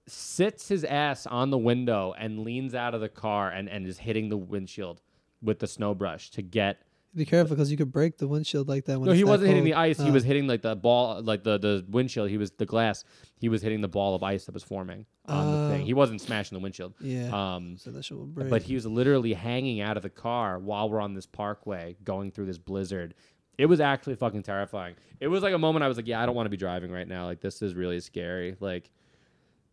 [0.06, 3.98] sits his ass on the window, and leans out of the car and, and is
[3.98, 5.00] hitting the windshield
[5.42, 6.82] with the snow brush to get
[7.14, 9.00] Be careful because you could break the windshield like that.
[9.00, 9.98] When no, he wasn't hitting the ice.
[9.98, 10.12] He Oh.
[10.12, 12.30] was hitting like the ball, like the the windshield.
[12.30, 13.02] He was the glass.
[13.36, 15.82] He was hitting the ball of ice that was forming on the thing.
[15.82, 15.86] Oh.
[15.86, 16.94] He wasn't smashing the windshield.
[17.00, 17.30] Yeah.
[17.56, 18.48] Um, so that shit will break.
[18.48, 22.30] but he was literally hanging out of the car while we're on this parkway going
[22.30, 23.14] through this blizzard.
[23.58, 24.94] It was actually fucking terrifying.
[25.18, 26.92] It was like a moment I was like, yeah, I don't want to be driving
[26.92, 27.24] right now.
[27.26, 28.56] Like this is really scary.
[28.60, 28.84] Like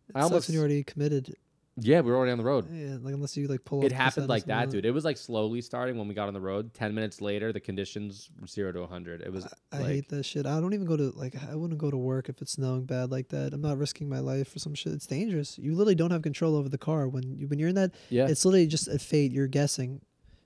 [0.08, 1.36] it I almost you're already committed.
[1.80, 2.66] Yeah, we were already on the road.
[2.72, 3.80] Yeah, like unless you like pull.
[3.82, 4.84] It up the side happened like that, dude.
[4.84, 6.74] It was like slowly starting when we got on the road.
[6.74, 9.20] Ten minutes later, the conditions were zero to hundred.
[9.22, 10.46] It was I like hate that shit.
[10.46, 13.10] I don't even go to like I wouldn't go to work if it's snowing bad
[13.10, 13.52] like that.
[13.52, 14.92] I'm not risking my life for some shit.
[14.92, 15.58] It's dangerous.
[15.58, 17.92] You literally don't have control over the car when you when you're in that.
[18.10, 18.26] yeah.
[18.28, 19.32] It's literally just a fate.
[19.32, 20.00] You're guessing,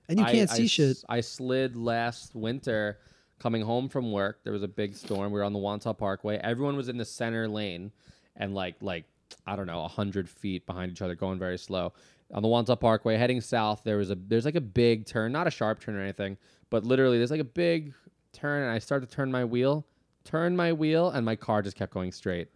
[0.09, 0.97] and you can't I see s- shit.
[1.09, 2.99] I slid last winter
[3.39, 4.39] coming home from work.
[4.43, 5.31] There was a big storm.
[5.31, 6.37] We were on the Wantagh Parkway.
[6.37, 7.91] Everyone was in the center lane
[8.35, 9.05] and like like
[9.45, 11.93] I don't know, hundred feet behind each other, going very slow.
[12.33, 15.47] On the Wantagh Parkway, heading south, there was a there's like a big turn, not
[15.47, 16.37] a sharp turn or anything,
[16.69, 17.93] but literally there's like a big
[18.31, 19.85] turn, and I start to turn my wheel,
[20.23, 22.49] turn my wheel, and my car just kept going straight.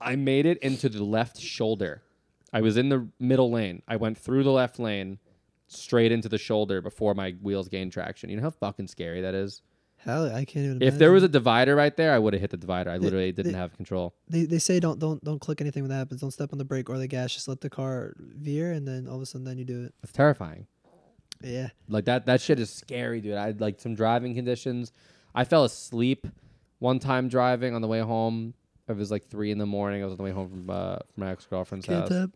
[0.00, 2.02] I made it into the left shoulder.
[2.52, 3.82] I was in the middle lane.
[3.86, 5.18] I went through the left lane,
[5.68, 8.30] straight into the shoulder before my wheels gained traction.
[8.30, 9.62] You know how fucking scary that is?
[10.04, 10.82] Hell, I can't even.
[10.82, 12.90] If there was a divider right there, I would have hit the divider.
[12.90, 14.14] I They- literally didn't they- have control.
[14.28, 16.20] they they say don't don't don't click anything when that happens.
[16.20, 17.32] Don't step on the brake or the gas.
[17.32, 19.94] Just let the car veer, and then all of a sudden then you do it.
[20.02, 20.66] It's terrifying.
[21.42, 21.68] Yeah.
[21.88, 23.34] Like that that shit is scary, dude.
[23.34, 24.92] I had like some driving conditions.
[25.34, 26.26] I fell asleep
[26.78, 28.54] one time driving on the way home.
[28.88, 30.02] It was like three in the morning.
[30.02, 32.08] I was on the way home from uh, from my ex girlfriend's Can't house.
[32.08, 32.30] tap.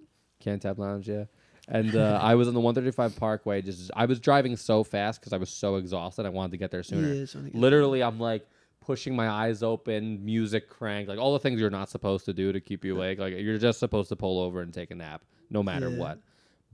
[0.44, 1.24] Cantab Lounge, yeah.
[1.68, 3.60] And uh, I was on the 135 Parkway.
[3.62, 6.24] Just I was driving so fast because I was so exhausted.
[6.24, 7.12] I wanted to get there sooner.
[7.12, 8.46] Yeah, get- Literally, I'm like
[8.80, 12.52] pushing my eyes open, music cranked, like all the things you're not supposed to do
[12.52, 13.18] to keep you awake.
[13.18, 15.98] Like you're just supposed to pull over and take a nap, no matter Yeah.
[15.98, 16.20] what.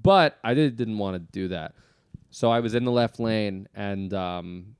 [0.02, 1.74] But I did, didn't want to do that,
[2.30, 4.74] so I was in the left lane, and um,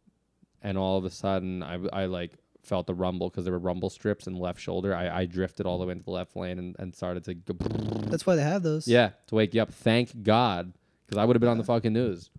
[0.63, 3.91] and all of a sudden I, I like felt the rumble because there were rumble
[3.91, 4.95] strips in the left shoulder.
[4.95, 7.55] I, I drifted all the way into the left lane and, and started to go.
[8.09, 8.87] That's why they have those.
[8.89, 9.73] Yeah, to wake you up.
[9.73, 10.73] Thank God,
[11.07, 12.31] because I would have been on the fucking news.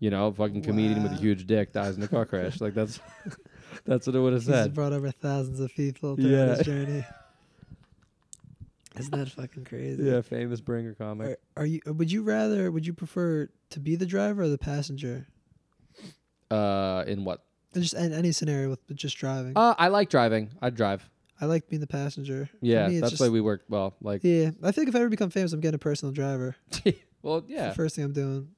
[0.00, 2.60] You know, fucking comedian with a huge dick dies in a car crash.
[2.60, 3.00] Like that's
[3.86, 4.74] that's what it would have said.
[4.74, 6.56] brought over thousands of people throughout Yeah.
[6.56, 7.04] his journey.
[8.98, 10.04] Isn't that fucking crazy?
[10.04, 11.40] Yeah, famous bringer comic.
[11.56, 11.80] Are, are you?
[11.86, 12.70] Would you rather?
[12.70, 15.26] Would you prefer to be the driver or the passenger?
[16.50, 17.44] Uh, in what?
[17.74, 19.52] Just in any scenario with just driving.
[19.56, 20.50] Uh, I like driving.
[20.62, 21.08] I'd drive.
[21.40, 22.48] I like being the passenger.
[22.60, 23.94] Yeah, me, that's just, why we work well.
[24.00, 26.56] Like, Yeah, I think if I ever become famous, I'm getting a personal driver.
[27.22, 27.68] well, yeah.
[27.68, 28.48] the first thing I'm doing.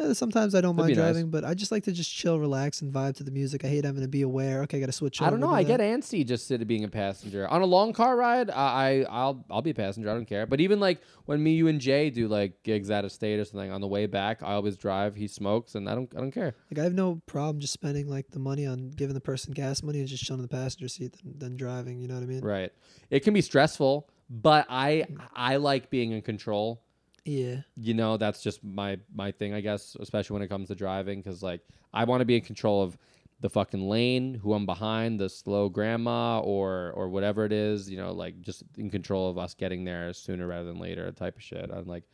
[0.00, 1.12] Uh, sometimes I don't That'd mind be nice.
[1.12, 3.64] driving, but I just like to just chill, relax, and vibe to the music.
[3.64, 4.62] I hate having to be aware.
[4.62, 5.20] Okay, I got to switch.
[5.20, 5.50] I don't know.
[5.50, 5.78] I that.
[5.78, 8.50] get antsy just sitting being a passenger on a long car ride.
[8.50, 10.10] I, I I'll I'll be a passenger.
[10.10, 10.46] I don't care.
[10.46, 13.44] But even like when me, you, and Jay do like gigs out of state or
[13.44, 15.16] something on the way back, I always drive.
[15.16, 16.54] He smokes, and I don't I don't care.
[16.70, 19.82] Like I have no problem just spending like the money on giving the person gas
[19.82, 22.00] money and just chilling in the passenger seat than, than driving.
[22.00, 22.40] You know what I mean?
[22.40, 22.72] Right.
[23.10, 26.82] It can be stressful, but I I like being in control.
[27.30, 27.56] Yeah.
[27.76, 31.22] You know, that's just my my thing, I guess, especially when it comes to driving
[31.22, 31.60] cuz like
[31.92, 32.98] I want to be in control of
[33.40, 37.96] the fucking lane, who I'm behind, the slow grandma or or whatever it is, you
[37.96, 41.42] know, like just in control of us getting there sooner rather than later type of
[41.42, 41.70] shit.
[41.72, 42.04] I'm like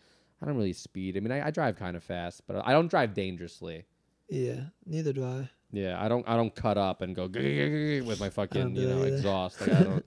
[0.42, 1.16] I don't really speed.
[1.16, 3.86] I mean, I, I drive kind of fast, but I don't drive dangerously.
[4.28, 4.64] Yeah.
[4.84, 5.48] Neither do I.
[5.72, 7.26] Yeah, I don't I don't cut up and go
[8.08, 9.16] with my fucking do you know either.
[9.16, 9.60] exhaust.
[9.62, 10.06] Like I don't.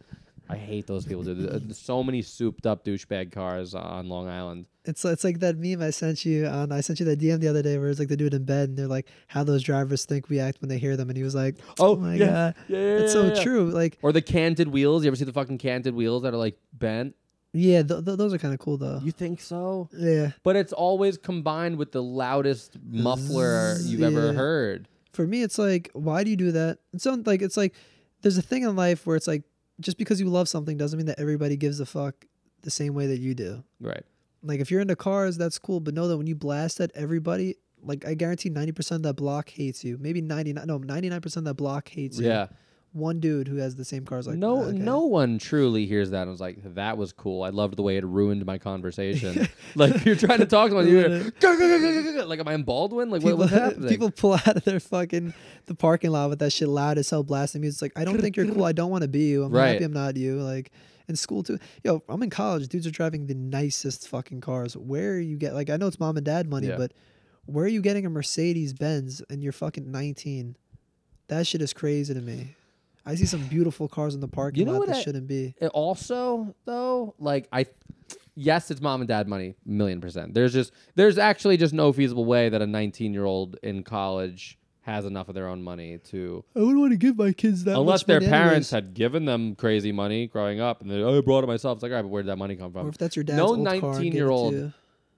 [0.50, 1.24] I hate those people.
[1.24, 1.48] Dude.
[1.48, 4.66] Uh, there's so many souped up douchebag cars on Long Island.
[4.86, 6.72] It's it's like that meme I sent you on.
[6.72, 8.46] I sent you that DM the other day where it's like they do it in
[8.46, 11.16] bed and they're like how those drivers think we act when they hear them, and
[11.18, 12.26] he was like, Oh, oh my yeah.
[12.26, 13.70] god, Yeah, yeah, it's so true.
[13.70, 15.04] Like Or the canted wheels.
[15.04, 17.16] You ever see the fucking canted wheels that are like bent?
[17.54, 19.00] yeah, th- th- those are kind of cool though.
[19.04, 19.90] You think so?
[19.96, 24.88] yeah, But it's always combined with the loudest muffler you've ever heard.
[25.14, 26.80] for me it's like why do you do that?
[26.94, 27.76] It's so like it's like
[28.22, 29.44] there's a thing in life where it's like
[29.80, 32.26] just because you love something doesn't mean that everybody gives a fuck
[32.62, 33.64] the same way that you do.
[33.80, 34.04] Right.
[34.44, 37.56] Like if you're into cars, that's cool, but know that when you blast at everybody,
[37.84, 39.98] like I guarantee 90% of that block hates you.
[40.00, 42.28] Maybe 99 no, 99% of that block hates you.
[42.28, 42.48] Yeah.
[42.92, 44.78] One dude who has the same cars like no, ah, okay.
[44.80, 47.44] no one truly hears that and was like, "That was cool.
[47.44, 50.88] I loved the way it ruined my conversation." like you're trying to talk to someone,
[50.88, 53.12] you're like, "Am I in Baldwin?
[53.12, 55.36] Like, what, People, what's happening?" people pull out of their fucking
[55.68, 57.76] the parking lot with that shit loud as hell blasting music.
[57.76, 58.64] It's like I don't think you're cool.
[58.66, 59.44] I don't want to be you.
[59.44, 59.74] I'm Right.
[59.74, 60.42] happy I'm not you.
[60.42, 60.72] Like
[61.08, 61.60] in school too.
[61.84, 62.68] Yo, I'm in college.
[62.70, 64.76] Dudes are driving the nicest fucking cars.
[64.76, 66.78] Where are you get like I know it's mom and dad money, Yeah.
[66.78, 66.94] but
[67.46, 70.56] where are you getting a Mercedes Benz and you're fucking 19?
[71.28, 72.56] That shit is crazy to me.
[73.06, 75.28] I see some beautiful cars in the parking You know lot what that I- shouldn't
[75.28, 75.56] be.
[75.60, 77.66] It also, though, like I,
[78.36, 80.34] yes, it's mom and dad money, million percent.
[80.34, 84.58] There's just, there's actually just no feasible way that a 19 year old in college
[84.82, 87.78] has enough of their own money to, I wouldn't want to give my kids that
[87.78, 88.88] unless their parents anyways.
[88.88, 91.78] had given them crazy money growing up, and they, oh, I brought it myself.
[91.78, 92.88] It's like, all right, but where did that money come from?
[92.88, 94.74] Or if that's your dad's No old car and gave it to 19-year-old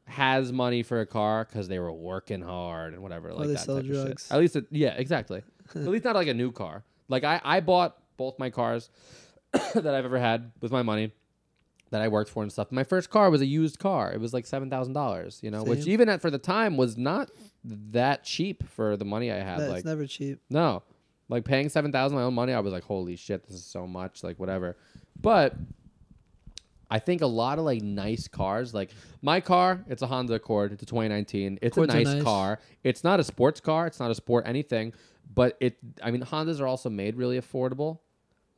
[0.06, 3.60] has money for a car because they were working hard and whatever, like they that
[3.60, 4.28] sell type of shit.
[4.30, 5.42] At least, it, yeah, exactly.
[5.74, 6.84] At least not like a new car.
[7.12, 8.90] Like I, I bought both my cars
[9.52, 11.12] that I've ever had with my money
[11.92, 12.72] that I worked for and stuff.
[12.72, 14.12] My first car was a used car.
[14.14, 16.98] It was like seven thousand dollars, you know, which even at for the time was
[16.98, 17.30] not
[17.64, 19.60] that cheap for the money I had.
[19.60, 20.40] That's like never cheap.
[20.50, 20.84] no,
[21.30, 23.86] like paying seven thousand my own money, I was like, holy shit, this is so
[23.86, 24.78] much, like whatever.
[25.20, 25.56] But
[26.90, 30.74] I think a lot of like nice cars, like my car, it's a Honda Accord,
[30.74, 31.60] it's a 2019.
[31.62, 32.24] It's Accords a nice, nice.
[32.24, 32.60] car.
[32.84, 34.94] It's not a sports car, it's not a sport anything,
[35.34, 35.78] but it.
[36.04, 38.00] I mean, Hondas are also made really affordable.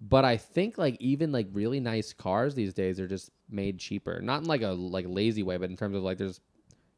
[0.06, 4.20] But I think like even like really nice cars these days are just made cheaper,
[4.22, 6.42] not in like a like lazy way, but in terms of like there's,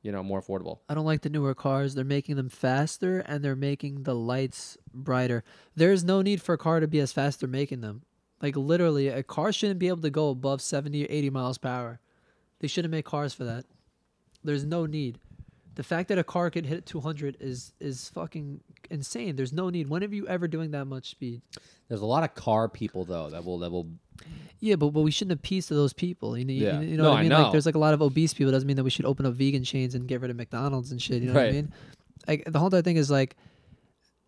[0.02, 0.80] you know, more affordable.
[0.90, 1.94] I don't like the newer cars.
[1.94, 5.44] They're making them faster and they're making the lights brighter.
[5.76, 8.02] There's no need for a car to be as fast they're making them.
[8.42, 11.70] Like literally, a car shouldn't be able to go above 70 or 80 miles per
[11.70, 12.00] hour.
[12.60, 13.66] They shouldn't make cars for that.
[14.44, 15.20] There's no need.
[15.76, 19.36] The fact that a car could hit 200 is is fucking insane.
[19.36, 19.90] There's no need.
[19.90, 21.42] When have you ever doing that much speed?
[21.90, 23.88] There's a lot of car people though that will that will
[24.62, 26.38] Yeah, but but we shouldn't appease to those people.
[26.38, 26.80] You know, you- Yeah.
[26.82, 27.30] you, know No, what I I mean?
[27.30, 27.42] know.
[27.44, 28.52] Like, there's like a lot of obese people.
[28.52, 31.02] Doesn't mean that we should open up vegan chains and get rid of McDonald's and
[31.02, 31.22] shit.
[31.22, 31.74] You know what I mean?
[32.28, 33.36] Like the whole entire thing is like,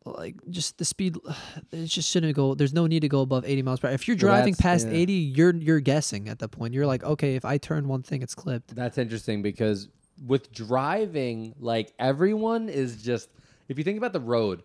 [0.06, 1.16] like just the speed.
[1.72, 2.56] It just shouldn't go.
[2.56, 3.94] There's no need to go above 80 miles per hour.
[3.94, 5.00] If you're driving that's- past yeah.
[5.00, 6.74] 80, you're you're guessing at that point.
[6.74, 8.76] You're like, okay, if I turn one thing, it's clipped.
[8.76, 9.88] That's interesting because
[10.25, 13.30] with driving, like everyone is just
[13.67, 14.63] if you think about the road,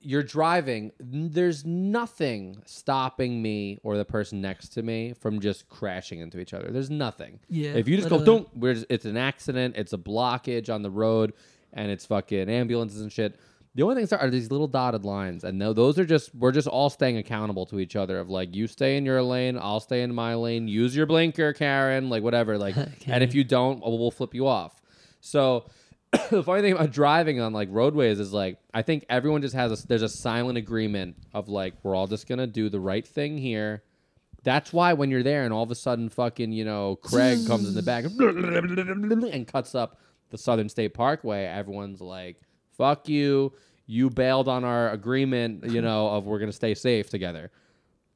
[0.00, 6.18] you're driving, there's nothing stopping me or the person next to me from just crashing
[6.20, 6.70] into each other.
[6.70, 7.38] There's nothing.
[7.48, 10.82] Yeah, If you just go, don't, we're just, it's an accident, it's a blockage on
[10.82, 11.34] the road,
[11.72, 13.38] and it's fucking ambulances and shit.
[13.74, 16.52] The only things are, are these little dotted lines, and no, those are just we're
[16.52, 18.18] just all staying accountable to each other.
[18.18, 20.68] Of like, you stay in your lane, I'll stay in my lane.
[20.68, 22.10] Use your blinker, Karen.
[22.10, 22.58] Like whatever.
[22.58, 24.80] Like, and if you don't, we'll we'll flip you off.
[25.20, 25.66] So
[26.30, 29.84] the funny thing about driving on like roadways is like I think everyone just has
[29.84, 33.38] a there's a silent agreement of like we're all just gonna do the right thing
[33.38, 33.82] here.
[34.44, 37.66] That's why when you're there and all of a sudden fucking you know Craig comes
[37.66, 38.04] in the back
[39.32, 42.40] and cuts up the Southern State Parkway, everyone's like,
[42.76, 43.52] "Fuck you."
[43.86, 47.50] You bailed on our agreement, you know, of we're gonna stay safe together.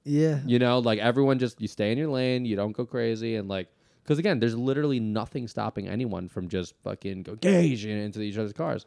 [0.04, 3.34] Yeah, You know, like everyone just you stay in your lane, you don't go crazy,
[3.34, 3.68] and like
[4.04, 8.52] because again, there's literally nothing stopping anyone from just fucking go gauge into each other's
[8.52, 8.86] cars.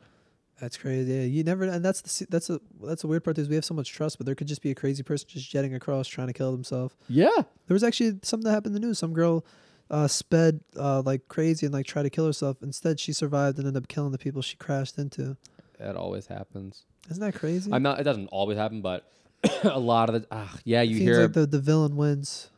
[0.61, 1.11] that's crazy.
[1.11, 1.65] Yeah, you never.
[1.65, 4.17] And that's the that's a that's a weird part is we have so much trust,
[4.17, 6.95] but there could just be a crazy person just jetting across trying to kill themselves.
[7.09, 8.97] Yeah, There was actually something that happened in the news.
[8.99, 9.45] Some girl
[9.91, 12.63] uh, sped uh, like crazy and like tried to kill herself.
[12.63, 15.35] Instead, she survived and ended up killing the people she crashed into.
[15.79, 16.85] That always happens.
[17.09, 17.71] Isn't that crazy?
[17.73, 17.99] I'm not.
[17.99, 19.09] It doesn't always happen, but
[19.63, 22.49] a lot of the ah, yeah, you Seems hear like the, the villain wins.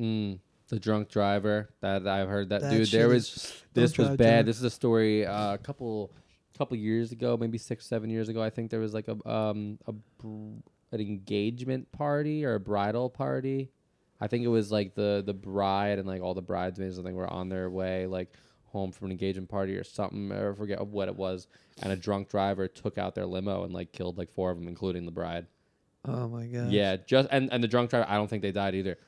[0.00, 1.70] mm, the drunk driver.
[1.80, 2.88] That I've heard that, That dude.
[2.88, 4.46] shit There was this don't was drive bad.
[4.46, 6.12] This is a story uh, a couple
[6.58, 8.42] couple years ago, maybe six seven years ago.
[8.42, 10.60] I think there was like a um a br-
[10.92, 13.70] an engagement party or a bridal party.
[14.20, 16.98] I think it was like the the bride and like all the bridesmaids.
[16.98, 18.32] I think were on their way like
[18.74, 20.30] home from an engagement party or something.
[20.30, 21.48] I forget what it was,
[21.82, 24.68] and a drunk driver took out their limo and like killed like four of them,
[24.68, 25.46] including the bride.
[26.06, 26.70] Oh my god.
[26.70, 28.98] Yeah, just and and the drunk driver, I don't think they died either.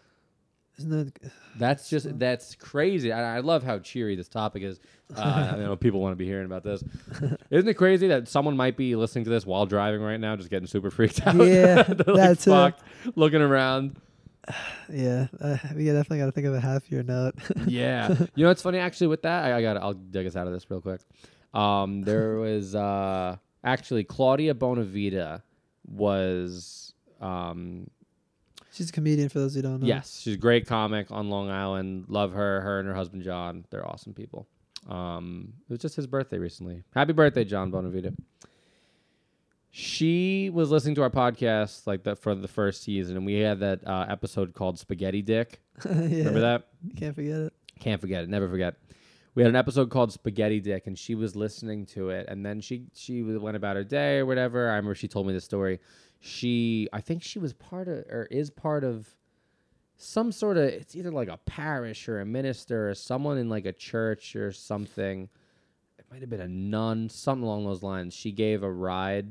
[0.78, 3.10] Isn't that That's just that's crazy.
[3.10, 4.78] I, I love how cheery this topic is.
[5.14, 6.84] Uh, I know people want to be hearing about this.
[7.50, 10.50] Isn't it crazy that someone might be listening to this while driving right now, just
[10.50, 11.36] getting super freaked out?
[11.36, 12.82] Yeah, They're, like, that fucked,
[13.14, 13.96] looking around.
[14.92, 15.26] yeah?
[15.40, 17.34] Uh, we definitely got to think of a half year note.
[17.66, 19.44] Yeah, you know what's funny actually with that?
[19.44, 19.76] I, I got.
[19.76, 21.00] I'll dig us out of this real quick.
[21.54, 25.42] Um, there was uh actually Claudia Bonavita
[25.86, 27.88] was um
[28.72, 29.86] She's a comedian for those who don't know.
[29.86, 32.06] Yes, she's a great comic on Long Island.
[32.08, 32.60] Love her.
[32.60, 33.64] Her and her husband John.
[33.70, 34.46] They're awesome people.
[34.86, 36.82] Um, it was just his birthday recently.
[36.94, 38.14] Happy birthday, John Bonavita.
[39.78, 43.60] She was listening to our podcast like that for the first season, and we had
[43.60, 45.60] that uh, episode called Spaghetti Dick.
[45.84, 45.90] yeah.
[45.92, 46.68] Remember that?
[46.96, 47.52] Can't forget it.
[47.78, 48.30] Can't forget it.
[48.30, 48.76] Never forget.
[49.34, 52.62] We had an episode called Spaghetti Dick, and she was listening to it, and then
[52.62, 54.70] she she went about her day or whatever.
[54.70, 55.78] I remember she told me the story.
[56.20, 59.06] She, I think she was part of or is part of
[59.98, 60.64] some sort of.
[60.70, 64.52] It's either like a parish or a minister or someone in like a church or
[64.52, 65.28] something.
[65.98, 68.14] It might have been a nun, something along those lines.
[68.14, 69.28] She gave a ride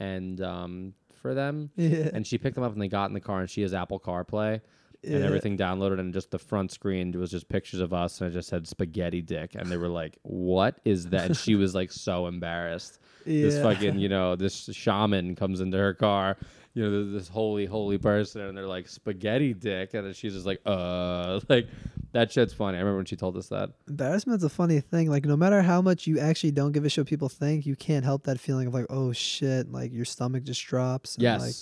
[0.00, 2.08] and um for them, Yeah.
[2.14, 4.00] and she picked them up and they got in the car, and she has Apple
[4.00, 4.60] CarPlay
[5.02, 8.34] and everything downloaded and just the front screen was just pictures of us and it
[8.34, 9.54] just said spaghetti dick.
[9.54, 11.24] And they were like what is that?
[11.26, 12.98] And she was like so embarrassed.
[13.24, 16.36] This fucking you know this shaman comes into her car
[16.74, 19.94] you know this, holy holy person and they're like spaghetti dick.
[19.94, 21.68] And then she's just like uh like
[22.12, 22.76] that shit's funny.
[22.76, 23.70] I remember when she told us that.
[23.88, 25.10] Embarrassment's a funny thing.
[25.10, 28.04] Like no matter how much you actually don't give a shit people think, you can't
[28.04, 31.16] help that feeling of like, oh shit, like your stomach just drops.
[31.16, 31.40] and, yes.
[31.40, 31.54] Like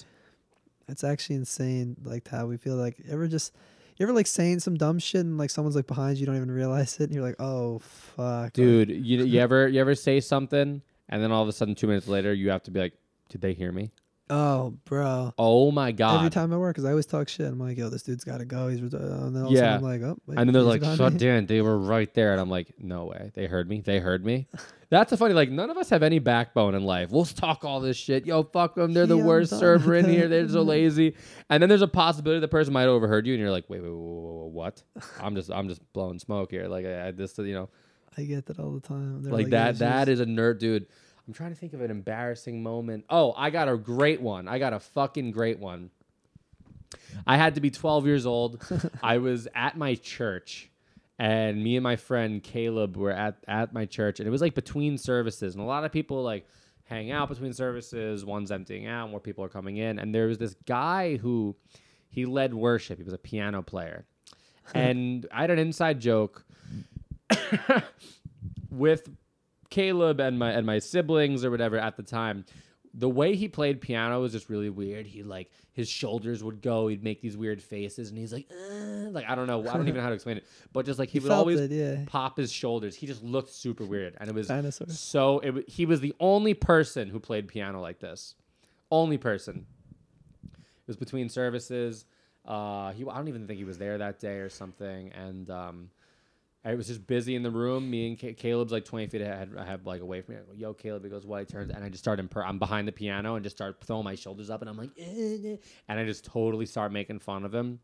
[0.91, 3.55] it's actually insane, like how we feel like ever just
[3.97, 6.37] you ever like saying some dumb shit and like someone's like behind you, you don't
[6.37, 10.21] even realize it, and you're like, oh fuck, dude you, you ever you ever say
[10.21, 12.95] something and then all of a sudden two minutes later you have to be like
[13.29, 13.91] did they hear me
[14.31, 15.33] oh bro.
[15.39, 17.47] oh my god Every time I work, because I always talk shit.
[17.47, 18.69] I'm like, yo, this dude's got to go.
[18.69, 19.61] He's, uh, and then all of a Yeah.
[19.61, 21.47] sudden I'm like, oh, wait, And then they're like, shut down.
[21.47, 22.33] They were right there.
[22.33, 23.31] And I'm like, no way.
[23.35, 23.81] They heard me.
[23.81, 24.47] They heard me.
[24.91, 27.11] That's a funny, like, none of us have any backbone in life.
[27.11, 28.25] We'll talk all this shit.
[28.27, 28.95] Yo, fuck them.
[28.95, 30.29] They're the Yeah, worst server in here.
[30.29, 31.15] They're so lazy.
[31.51, 33.83] And then there's a possibility the person might have overheard you and you're like, wait,
[33.83, 34.83] wait, wait, wait, wait what?
[35.23, 36.69] I'm just, I'm just blowing smoke here.
[36.69, 37.69] Like, I, I this, you know,
[38.17, 39.23] I get that all the time.
[39.23, 40.87] They're like, yeah, that, that just- is a nerd, dude.
[41.29, 43.05] I'm trying to think of an embarrassing moment.
[43.11, 44.49] Oh, I got a great one.
[44.49, 45.91] I got a fucking great one.
[47.27, 48.65] I had to be 12 years old.
[49.03, 50.71] I was at my church,
[51.19, 54.55] and me and my friend Caleb were at, at my church, and it was like
[54.55, 56.49] between services, and a lot of people like
[56.85, 58.25] hang out between services.
[58.25, 61.55] One's emptying out, more people are coming in, and there was this guy who
[62.09, 62.97] he led worship.
[62.97, 64.07] He was a piano player,
[64.75, 66.47] and I had an inside joke
[68.71, 69.11] with
[69.71, 72.45] Caleb and my and my siblings or whatever at the time.
[72.95, 75.07] The way he played piano was just really weird.
[75.07, 76.89] He like his shoulders would go.
[76.89, 78.49] He'd make these weird faces, and he's like,
[79.11, 80.47] like I don't know, I don't even know how to explain it.
[80.73, 82.05] But just like he You would always it, yeah.
[82.07, 82.97] pop his shoulders.
[82.97, 84.89] He just looked super weird, and it was Dinosaur.
[84.89, 85.39] so.
[85.41, 88.35] It, he was the only person who played piano like this.
[88.91, 89.67] Only person.
[90.45, 92.07] It was between services.
[92.45, 95.91] Uh, he I don't even think he was there that day or something, and um,
[96.65, 97.89] I was just busy in the room.
[97.91, 99.53] Me and Ca- Caleb's like 20 feet ahead.
[99.57, 100.41] I have like away from me.
[100.41, 101.05] I go, Yo, Caleb.
[101.05, 102.21] He goes, "What?" He turns, and I just start.
[102.21, 104.91] Imper- I'm behind the piano and just start throwing my shoulders up, and I'm like,
[104.99, 105.57] "Eh, eh,"
[105.89, 107.81] and I just totally start making fun of him.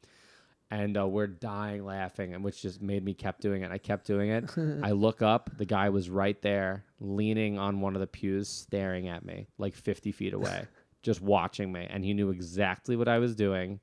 [0.70, 3.70] And uh, we're dying laughing, and which just made me kept doing it.
[3.70, 4.50] I kept doing it.
[4.82, 5.50] I look up.
[5.56, 9.74] The guy was right there, leaning on one of the pews, staring at me, like
[9.76, 10.64] 50 feet away,
[11.02, 11.86] just watching me.
[11.88, 13.78] And he knew exactly what I was doing.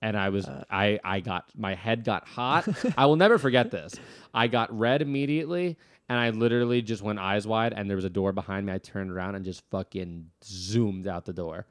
[0.00, 2.68] And I was, I, I got, my head got hot.
[2.96, 3.94] I will never forget this.
[4.32, 5.76] I got red immediately,
[6.08, 7.72] and I literally just went eyes wide.
[7.72, 8.72] And there was a door behind me.
[8.72, 11.66] I turned around and just fucking zoomed out the door.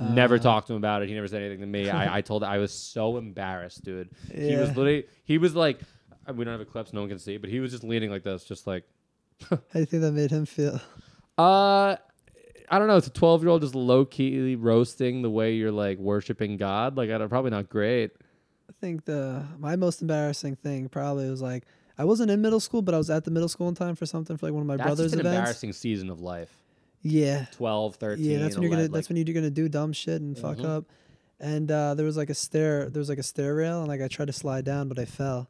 [0.00, 0.38] Never Uh.
[0.38, 1.08] talked to him about it.
[1.08, 1.90] He never said anything to me.
[1.90, 4.08] I, I told I was so embarrassed, dude.
[4.32, 5.80] He was literally he was like
[6.28, 7.82] uh, we don't have a clip, so no one can see, but he was just
[7.84, 8.84] leaning like this, just like
[9.50, 10.80] How do you think that made him feel?
[11.36, 11.96] uh
[12.70, 12.96] I don't know.
[12.96, 16.96] It's a twelve year old just low key roasting the way you're like worshiping God.
[16.96, 18.12] Like I don't, probably not great.
[18.68, 21.64] I think the my most embarrassing thing probably was like
[21.96, 24.06] I wasn't in middle school, but I was at the middle school in time for
[24.06, 25.36] something for like one of my That's brother's an events.
[25.38, 26.50] embarrassing season of life.
[27.02, 28.24] Yeah, 12, 13.
[28.24, 30.58] yeah, that's when you're gonna 11, that's when you're gonna do dumb shit and fuck
[30.58, 30.64] Mhm.
[30.64, 30.84] up.
[31.40, 34.02] And uh, there was like a stair, there was like a stair rail, and like
[34.02, 35.48] I tried to slide down, but I fell.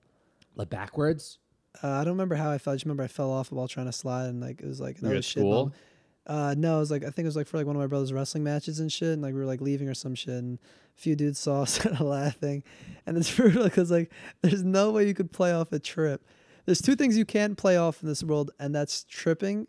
[0.56, 1.38] like backwards.
[1.82, 2.72] Uh, I don't remember how I fell.
[2.72, 4.98] I just remember I fell off while trying to slide, and like it was like
[5.00, 5.40] another shit.
[5.40, 5.52] school?
[5.66, 5.74] moment.
[6.28, 7.86] Uh, no, it was like I think it was like for like one of my
[7.86, 10.58] brother's wrestling matches and shit, and like we were like leaving or some shit, and
[10.96, 12.62] a few dudes saw us kind of laughing,
[13.06, 14.12] and it's brutal because like
[14.42, 16.22] there's no way you could play off a trip.
[16.66, 19.66] there's two things you can't play off in this world, and that's tripping,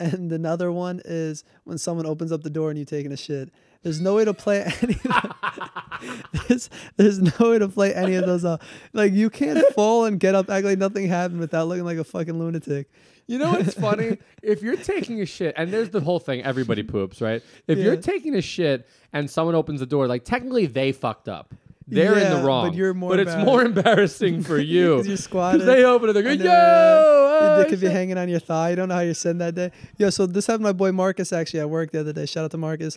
[0.00, 3.50] and another one is when someone opens up the door and you taking a shit.
[3.82, 4.94] There's no way to play any.
[5.04, 8.44] Of there's, there's no way to play any of those.
[8.44, 8.60] Off.
[8.92, 12.04] Like you can't fall and get up, act like nothing happened without looking like a
[12.04, 12.90] fucking lunatic.
[13.26, 14.18] You know what's funny?
[14.42, 17.42] if you're taking a shit, and there's the whole thing, everybody poops, right?
[17.66, 21.54] If you're taking a shit and someone opens the door, like technically they fucked up.
[21.86, 22.74] They're in Yeah, the but wrong.
[22.74, 25.02] you're more But it's more embarrassing for you.
[25.02, 25.60] you're squatting.
[25.60, 26.44] Because they open it, they go, And yo!
[26.46, 28.70] then, uh, oh, Your dick could be hanging on your thigh.
[28.70, 29.72] You don't know how you're sitting that day.
[29.96, 32.26] Yo, so this happened my boy Marcus actually at work the other day.
[32.26, 32.96] Shout out to Marcus.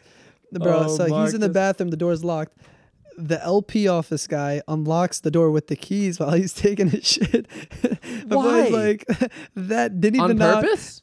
[0.60, 1.54] Bro, Oh, so he's in the Marcus.
[1.54, 2.58] bathroom, the door's locked.
[3.18, 7.48] The LP office guy unlocks the door with the keys while he's taking his shit.
[8.28, 8.64] My Why?
[8.64, 9.06] boy's like
[9.56, 11.02] that didn't even On knock- purpose?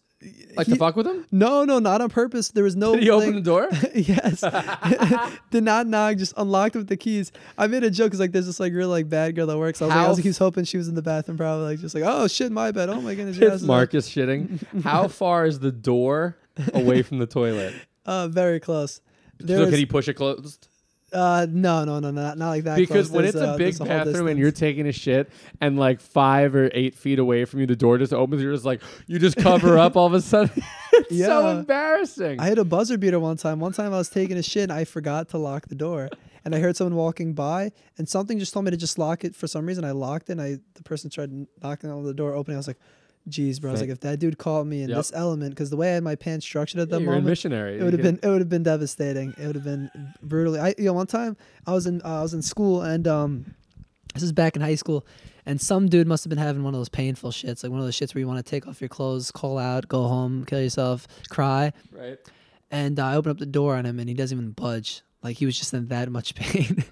[0.57, 1.25] Like He- to fuck with him?
[1.31, 2.49] No, no, not on purpose.
[2.51, 3.69] There was no Did he open the door?
[3.95, 4.43] yes.
[5.51, 7.33] Did not knock, just unlocked with the keys.
[7.57, 9.81] I made a joke because like there's this like real like bad girl that works.
[9.81, 11.39] I was, like, I How was like, he was hoping she was in the bathroom,
[11.39, 12.91] probably like just like, oh shit, my bad.
[12.91, 13.63] Oh my goodness, It's.
[13.63, 14.83] Marcus shitting.
[14.83, 16.37] How far is the door
[16.75, 17.73] away from the toilet?
[18.05, 19.01] Uh, very close.
[19.47, 20.69] So was- can he push it closed?
[21.13, 22.77] uh, no, no, no, not, not like that.
[22.77, 23.11] Because close.
[23.11, 25.31] when There's, it's a uh, big bathroom and you're taking a shit
[25.61, 28.43] and like five or eight feet away from you, the door just opens.
[28.43, 30.63] You're just like you just cover up all of a sudden.
[30.93, 32.41] it's so embarrassing.
[32.41, 33.61] I had a buzzer beater one time.
[33.61, 36.11] One time I was taking a shit and I forgot to lock the door.
[36.43, 39.37] And I heard someone walking by and something just told me to just lock it
[39.37, 39.85] for some reason.
[39.85, 41.31] I locked it and I the person tried
[41.63, 42.57] knocking on the door opening.
[42.57, 42.79] I was like,
[43.29, 43.71] geez, bro.
[43.71, 44.97] I was like, if that dude caught me in Yep.
[44.99, 47.15] this element, because the way I had my pants structured at Yeah, that you're a
[47.17, 47.79] moment, missionary.
[47.79, 49.35] it would have been it would have been devastating.
[49.39, 49.91] It would have been
[50.23, 50.59] brutally.
[50.61, 53.55] I you know one time I was in uh, I was in school and um
[54.15, 55.07] this is back in high school
[55.47, 57.87] and some dude must have been having one of those painful shits like one of
[57.87, 60.61] those shits where you want to take off your clothes, call out, go home, kill
[60.61, 61.73] yourself, cry.
[61.93, 62.19] right.
[62.73, 65.03] And uh, I open up the door on him and he doesn't even budge.
[65.23, 66.85] Like he was just in that much pain.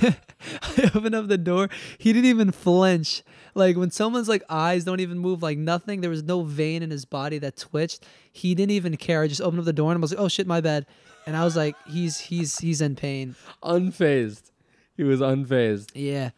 [0.02, 1.68] I open up the door.
[1.98, 3.22] He didn't even flinch.
[3.58, 6.00] Like when someone's like eyes don't even move, like nothing.
[6.00, 8.04] There was no vein in his body that twitched.
[8.32, 9.22] He didn't even care.
[9.22, 10.86] I just opened up the door and I was like, "Oh shit, my bad."
[11.26, 14.52] And I was like, "He's he's he's in pain." Unfazed.
[14.96, 15.90] He was unfazed.
[15.94, 16.30] Yeah,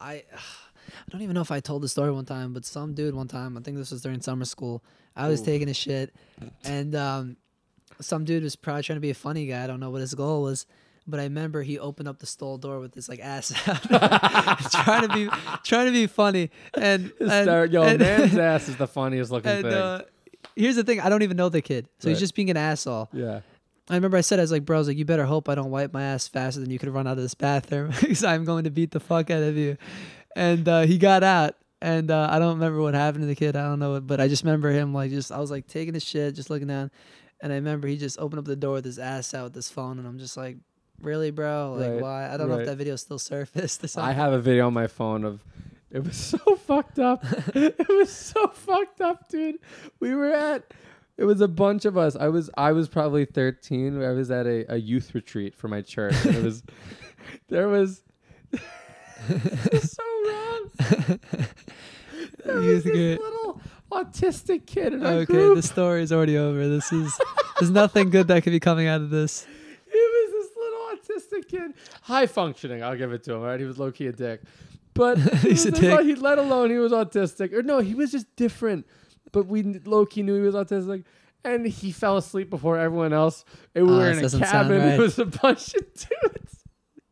[0.00, 3.14] I I don't even know if I told the story one time, but some dude
[3.14, 4.84] one time, I think this was during summer school.
[5.16, 5.46] I was Ooh.
[5.46, 6.14] taking a shit,
[6.64, 7.36] and um,
[8.00, 9.64] some dude was probably trying to be a funny guy.
[9.64, 10.66] I don't know what his goal was,
[11.06, 13.82] but I remember he opened up the stall door with his like ass out,
[14.70, 15.28] trying to be
[15.64, 16.50] trying to be funny.
[16.74, 19.72] And, and, Yo, and- man's ass is the funniest looking and, thing.
[19.72, 20.02] uh,
[20.56, 23.08] here's the thing: I don't even know the kid, so he's just being an asshole.
[23.12, 23.40] yeah.
[23.88, 25.56] I remember I said, I was like, bro, I was like, you better hope I
[25.56, 28.44] don't wipe my ass faster than you could run out of this bathroom because I'm
[28.44, 29.76] going to beat the fuck out of you.
[30.36, 31.56] And uh, he got out.
[31.82, 33.56] And uh, I don't remember what happened to the kid.
[33.56, 34.00] I don't know.
[34.00, 36.68] But I just remember him, like, just, I was like taking his shit, just looking
[36.68, 36.92] down.
[37.42, 39.70] And I remember he just opened up the door with his ass out with his
[39.70, 39.98] phone.
[39.98, 40.58] And I'm just like,
[41.00, 41.76] really, bro?
[41.78, 42.32] Like, Right, why?
[42.32, 42.62] I don't know right.
[42.62, 44.14] if that video still surfaced or I something.
[44.16, 45.42] have a video on my phone of
[45.90, 47.24] it was so fucked up.
[47.54, 49.56] it was so fucked up, dude.
[49.98, 50.72] We were at
[51.16, 52.16] it was a bunch of us.
[52.16, 54.02] I was I was probably 13.
[54.02, 56.14] I was at a, a youth retreat for my church.
[56.24, 56.62] And it was
[57.48, 58.02] there was
[59.82, 60.70] so wrong.
[62.44, 63.20] There was Youth this group.
[63.20, 63.60] little
[63.92, 65.56] autistic kid in our okay, group.
[65.56, 66.68] the story is already over.
[66.68, 67.12] This is,
[67.58, 69.46] there's nothing good that could be coming out of this.
[69.90, 72.82] He was this little autistic kid, high functioning.
[72.82, 73.42] I'll give it to him.
[73.42, 74.42] Right, he was low key a dick,
[74.94, 76.00] but he He's a dick.
[76.00, 78.86] he let alone he was autistic, or no, he was just different.
[79.32, 81.04] But we low key knew he was autistic,
[81.44, 83.44] and he fell asleep before everyone else.
[83.74, 84.78] And we Ah, were in a cabin.
[84.80, 84.94] right.
[84.94, 86.64] It was a bunch of dudes.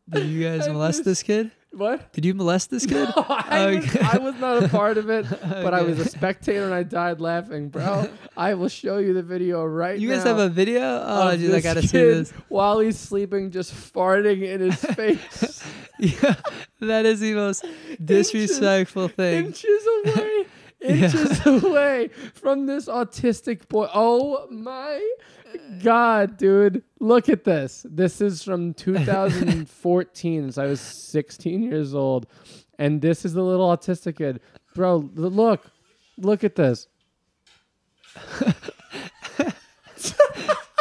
[0.08, 1.50] Did you guys molest this- this kid?
[1.70, 2.12] What?
[2.12, 3.08] Did you molest this kid?
[3.16, 6.64] No, I, was, I was not a part of it, but I was a spectator
[6.64, 8.08] and I died laughing, bro.
[8.36, 10.14] I will show you the video right You now.
[10.14, 10.80] You guys have a video?
[11.04, 12.30] Oh, dude, I gotta see this.
[12.48, 15.62] while he's sleeping, just farting in his face,
[15.98, 16.36] Yeah,
[16.80, 17.64] that is the most
[18.02, 19.46] disrespectful thing.
[19.46, 20.46] inches away,
[20.80, 20.88] Yeah.
[20.88, 23.88] inches away from this autistic boy.
[23.92, 25.00] Oh my
[25.82, 26.82] god, dude!
[27.00, 27.86] Look at this.
[27.88, 32.26] This is from 2014, so I was 16 years old,
[32.78, 34.40] and this is the little autistic kid,
[34.74, 35.10] bro.
[35.14, 35.70] Look,
[36.16, 36.88] look at this.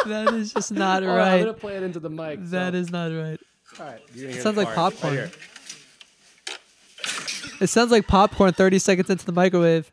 [0.08, 1.38] That is just not on, I'm right.
[1.40, 2.40] gonna play it into the mic.
[2.44, 3.38] That is not right.
[3.78, 4.00] all right.
[4.14, 5.30] It sounds like popcorn.
[7.60, 9.90] It sounds like popcorn 30 seconds into the microwave.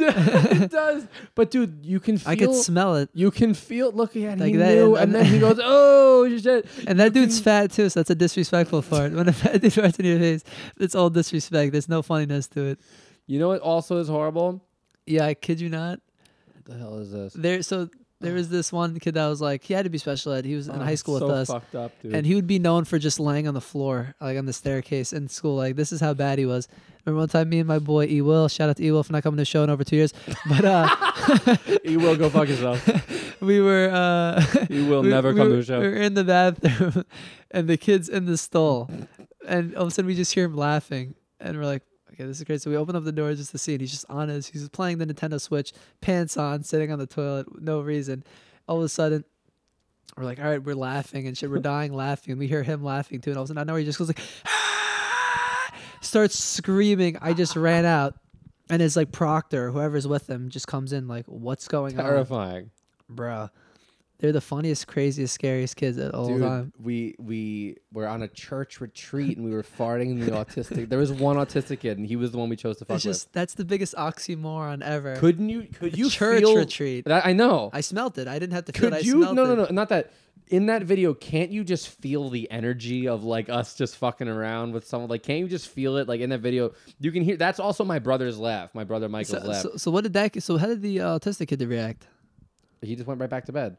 [0.62, 1.06] it does.
[1.34, 3.08] But dude, you can feel I could smell it.
[3.14, 4.38] you can feel look at him.
[4.38, 7.70] Like he that, knew, and- and, then he goes, "Oh shit!" And that dude's fat
[7.72, 9.12] too, so that's a disrespectful part.
[9.18, 10.44] When a fat dude farts in your face,
[10.78, 11.72] it's all disrespect.
[11.72, 12.80] There's no funniness to it.
[13.26, 13.60] You know what?
[13.60, 14.64] Also is horrible.
[15.06, 16.00] Yeah, I kid you not.
[16.54, 17.32] What the hell is this?
[17.34, 17.88] There, so
[18.20, 20.44] there was this one kid that was like he had to be special ed.
[20.44, 22.14] He was in Oh, high school so with us, fucked up, dude.
[22.14, 25.12] and he would be known for just laying on the floor, like on the staircase
[25.12, 25.56] in school.
[25.56, 26.66] Like this is how bad he was.
[27.04, 29.12] Remember one time, me and my boy E Will, shout out to E Will for
[29.12, 30.12] not coming to the show in over two years,
[30.48, 30.88] but uh,
[31.84, 33.40] you will go fuck yourself.
[33.40, 35.80] we were uh, You will we- never we come were, to the show.
[35.80, 37.04] We were in the bathroom,
[37.50, 38.90] and the kid's in the stall,
[39.46, 41.82] and all of a sudden we just hear him laughing, and we're like,
[42.18, 43.90] "Okay, this is great." So we open up the door just to see, and he's
[43.92, 47.80] just on his, he's playing the Nintendo Switch, pants on, sitting on the toilet, no
[47.80, 48.24] reason.
[48.66, 49.24] All of a sudden,
[50.16, 52.82] we're like, "All right, we're laughing and shit, we're dying laughing," and we hear him
[52.82, 56.38] laughing too, and all of a sudden, I know he just goes like, "Ah!" starts
[56.38, 57.16] screaming.
[57.20, 58.14] I just ran out.
[58.70, 62.70] And his like proctor, whoever's with him, just comes in like, "What's going on?" Terrifying.
[63.10, 63.48] Bruh.
[64.20, 66.72] They're the funniest, craziest, scariest kids at all Dude, time.
[66.82, 70.88] we we were on a church retreat and we were farting in the autistic.
[70.88, 73.04] There was one autistic kid and he was the one we chose to fuck It's
[73.04, 75.14] just that's the biggest oxymoron ever.
[75.16, 75.68] Couldn't you?
[75.72, 77.04] Could you church feel retreat.
[77.04, 77.70] That, I know.
[77.72, 78.26] I smelt it.
[78.26, 79.04] I didn't have to feel Could it.
[79.04, 79.20] I you?
[79.20, 79.56] No, no, it.
[79.56, 79.66] no.
[79.70, 80.12] Not that.
[80.48, 84.72] In that video, can't you just feel the energy of like us just fucking around
[84.72, 85.10] with someone?
[85.10, 86.08] Like, can't you just feel it?
[86.08, 87.36] Like in that video, you can hear.
[87.36, 88.74] That's also my brother's laugh.
[88.74, 89.62] My brother Michael's So, laugh.
[89.62, 90.42] so, so what did that?
[90.42, 92.08] So how did the uh, autistic kid react?
[92.80, 93.76] he just went right back to bed.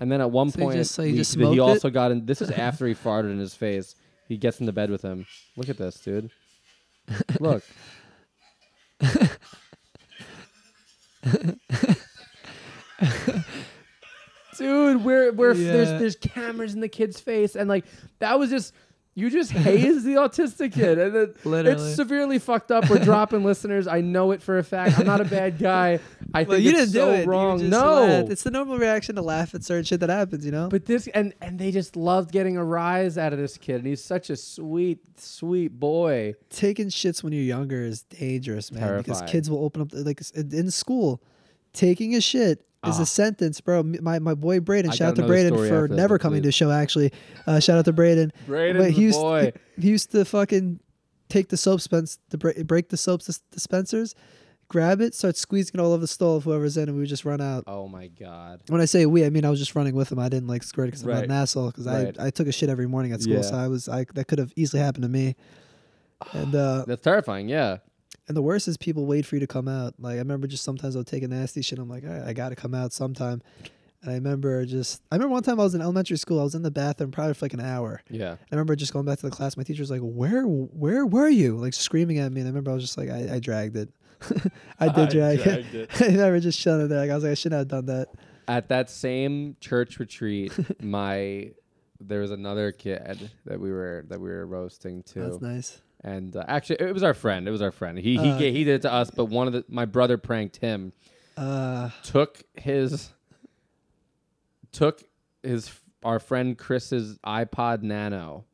[0.00, 2.12] And then at one So point, just- so he we- just he smoked also got
[2.12, 2.24] in.
[2.26, 3.94] This is after he farted in his face.
[4.28, 5.26] He gets into bed with him.
[5.56, 6.30] Look at this, dude.
[7.40, 7.64] Look.
[14.56, 15.72] dude, we're we're Yeah.
[15.72, 17.84] there's there's cameras in the kid's face, and like
[18.18, 18.74] that was just.
[19.18, 22.88] You just haze the autistic kid, and it, it's severely fucked up.
[22.88, 23.86] We're dropping listeners.
[23.88, 24.98] I know it for a fact.
[24.98, 25.98] I'm not a bad guy.
[26.32, 27.26] I Well, think you it's didn't so do it.
[27.26, 27.68] Wrong.
[27.68, 28.30] no, laughed.
[28.30, 30.44] it's the normal reaction to laugh at certain shit that happens.
[30.46, 30.68] You know.
[30.68, 33.86] but this and and they just loved getting a rise out of this kid, and
[33.86, 36.34] he's such a sweet, sweet boy.
[36.50, 38.98] taking shits when you're younger is dangerous, man.
[38.98, 41.20] Because kids will open up like in school,
[41.72, 43.02] taking a shit is Ah.
[43.02, 43.82] a sentence, bro.
[43.82, 46.46] My my boy Braden, I shout out to Braden for that, never but coming to
[46.46, 46.50] please.
[46.50, 46.70] a show.
[46.70, 47.12] Actually,
[47.46, 48.32] uh, shout out to Braden.
[48.46, 49.52] Braden's Wait, he used boy.
[49.76, 50.80] he, he used to fucking
[51.28, 54.14] take the soap spence, the break, break the soap dispensers,
[54.68, 57.08] grab it, start squeezing it all over the stall of whoever's in, and we would
[57.08, 57.64] just run out.
[57.66, 58.60] Oh my god.
[58.68, 60.18] When I say we, I mean I was just running with him.
[60.18, 61.24] I didn't like squirt because I'm Right.
[61.24, 61.66] an asshole.
[61.66, 62.16] Because Right.
[62.18, 63.42] I I took a shit every morning at school, Yeah.
[63.42, 65.34] so I was I that could have easily happened to me.
[66.32, 67.48] And uh, That's terrifying.
[67.48, 67.78] Yeah.
[68.28, 69.94] And the worst is people wait for you to come out.
[69.98, 71.78] Like I remember just sometimes I'll take a nasty shit.
[71.78, 73.42] I'm like, all right, I got to come out sometime.
[74.02, 76.38] And I remember just I remember one time I was in elementary school.
[76.38, 78.02] I was in the bathroom probably for like an hour.
[78.08, 78.32] Yeah.
[78.32, 79.56] I remember just going back to the class.
[79.56, 82.40] My teacher's like, "Where, where were you?" Like screaming at me.
[82.40, 83.88] And I remember I was just like, "I, I dragged it.
[84.80, 85.90] I did drag dragged it.
[86.00, 86.02] it.
[86.02, 87.00] I never just shut it there.
[87.00, 88.08] Like, I was like, I shouldn't have done that."
[88.46, 90.52] At that same church retreat,
[90.82, 91.50] my
[92.00, 95.22] there was another kid that we were that we were roasting too.
[95.22, 95.80] That's nice.
[96.04, 97.48] And uh, actually, it was our friend.
[97.48, 97.98] It was our friend.
[97.98, 98.38] He he Uh.
[98.38, 100.92] ga- he did it to us, but one of the my brother pranked him.
[101.36, 103.10] Uh, Took his
[104.72, 105.02] took
[105.42, 105.70] his
[106.04, 108.44] our friend Chris's iPod Nano,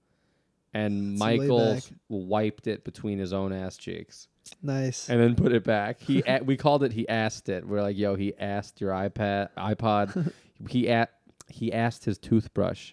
[0.73, 1.83] and Michael back.
[2.09, 4.29] wiped it between his own ass cheeks,
[4.63, 5.09] nice.
[5.11, 6.01] and then put it back.
[6.01, 6.93] He a- we called it.
[6.93, 7.67] He asked it.
[7.67, 10.33] We're like, yo, he asked your iPad iPod.
[10.69, 11.09] he a-
[11.49, 12.93] he asked his toothbrush.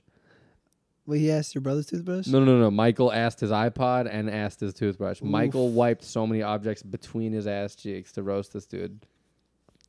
[1.08, 2.28] Wait, he asked your brother's toothbrush.
[2.28, 2.70] No, no, no.
[2.72, 5.22] Michael asked his iPod and asked his toothbrush.
[5.22, 5.28] Oof.
[5.28, 9.06] Michael wiped so many objects between his ass cheeks to roast this dude.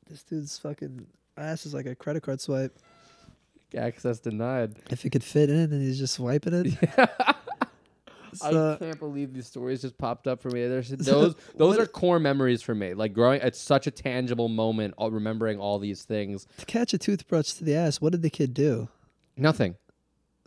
[0.09, 1.07] This dude's fucking
[1.37, 2.79] ass is like a credit card swipe.
[3.77, 4.75] Access denied.
[4.91, 6.79] If it could fit in, and he's just wiping it.
[6.99, 10.67] I So, can't believe these stories just popped up for me.
[10.67, 12.95] There's those those are core memories for me.
[12.95, 14.95] Like growing, it's such a tangible moment.
[14.97, 16.47] all- Remembering all these things.
[16.59, 18.89] to catch a toothbrush to the ass, what did the kid do?
[19.37, 19.77] Nothing.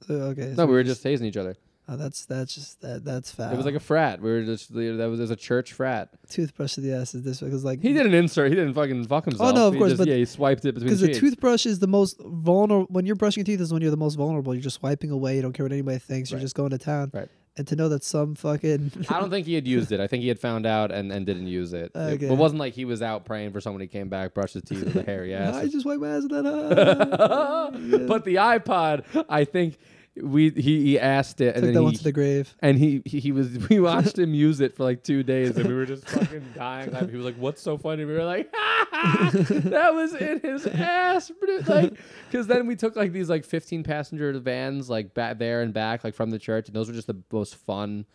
[0.09, 0.47] Uh, okay.
[0.49, 1.55] No, so we were just hazing each other.
[1.87, 3.51] Oh, that's that's just that that's foul.
[3.53, 4.19] It was like a frat.
[4.19, 6.09] We were just that was, was a church frat.
[6.29, 8.49] toothbrush to the ass is this because like He didn't insert.
[8.49, 9.51] He didn't fucking fuck himself.
[9.51, 11.67] Oh no, of He course, just- but- yeah, he swiped it between because the toothbrush
[11.67, 14.55] is the most vulnerable when you're brushing your teeth is when you're the most vulnerable.
[14.55, 15.35] You're just wiping away.
[15.35, 16.31] You don't care what anybody thinks.
[16.31, 17.11] You're just going to town.
[17.13, 17.29] Right.
[17.57, 19.99] And to know that some fucking I don't think he had used it.
[20.01, 21.91] I think he had found out and, and didn't use it.
[21.93, 22.25] It- Okay.
[22.25, 23.79] It, wasn't like he was out praying for someone.
[23.81, 25.53] He came back, brushed his teeth with a hairy ass.
[25.55, 27.17] I just wipe my ass with that.
[27.19, 27.97] ah." Yeah.
[28.07, 29.77] But the iPod, I think
[30.24, 32.55] we he, he asked it and Took then that he, one to the grave.
[32.61, 35.68] and he, he he was we watched him use it for like two days and
[35.68, 36.91] we were just fucking dying.
[36.91, 37.09] laughing.
[37.09, 38.51] He was like, "What's so funny?" We were like,
[38.91, 41.93] "That was in his ass!" But like,
[42.30, 46.03] because then we took like these like fifteen passenger vans like back there and back
[46.03, 48.05] like from the church, and those were just the most fun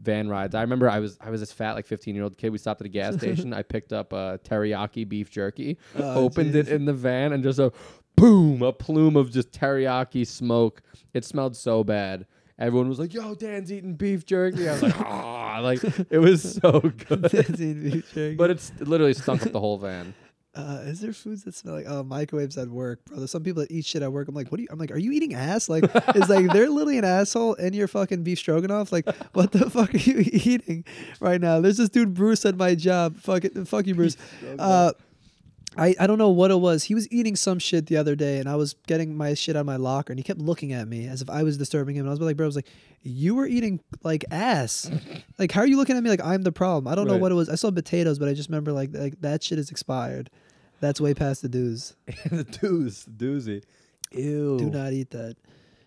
[0.00, 0.54] van rides.
[0.54, 2.50] I remember I was I was this fat like 15 year old kid.
[2.50, 3.52] We stopped at a gas station.
[3.52, 7.58] I picked up a teriyaki beef jerky, Oh, opened it in the van, and just
[7.60, 7.72] a
[8.16, 10.82] boom, a plume of just teriyaki smoke.
[11.12, 12.26] It smelled so bad.
[12.58, 16.54] Everyone was like, "Yo, Dan's eating beef jerky." I was like, "Ah!" like it was
[16.54, 18.36] so good, Beef jerky.
[18.36, 20.14] but it's it literally stunk up the whole van.
[20.54, 23.18] Uh, is there foods that smell like oh microwaves at work, bro?
[23.18, 24.28] There's some people that eat shit at work.
[24.28, 24.68] I'm like, what are you?
[24.70, 25.68] I'm like, are you eating ass?
[25.68, 25.82] Like,
[26.14, 28.92] it's like they're literally an asshole in your fucking beef stroganoff.
[28.92, 30.84] Like, what the fuck are you eating
[31.18, 31.60] right now?
[31.60, 33.16] There's this dude Bruce at my job.
[33.16, 34.16] Fuck it, fuck you, Bruce.
[34.56, 34.92] Uh,
[35.76, 36.84] I, I don't know what it was.
[36.84, 39.60] He was eating some shit the other day, and I was getting my shit out
[39.60, 42.02] of my locker, and he kept looking at me as if I was disturbing him.
[42.02, 42.68] And I was like, bro, I was like,
[43.02, 44.90] you were eating like ass.
[45.38, 46.90] like, how are you looking at me like I'm the problem?
[46.90, 47.48] I don't know what it was.
[47.48, 50.30] I saw potatoes, but I just remember like like that shit is expired.
[50.80, 51.94] That's way past the dues.
[52.06, 53.62] the dooz, doozy.
[54.12, 54.58] Ew.
[54.58, 55.36] Do not eat that.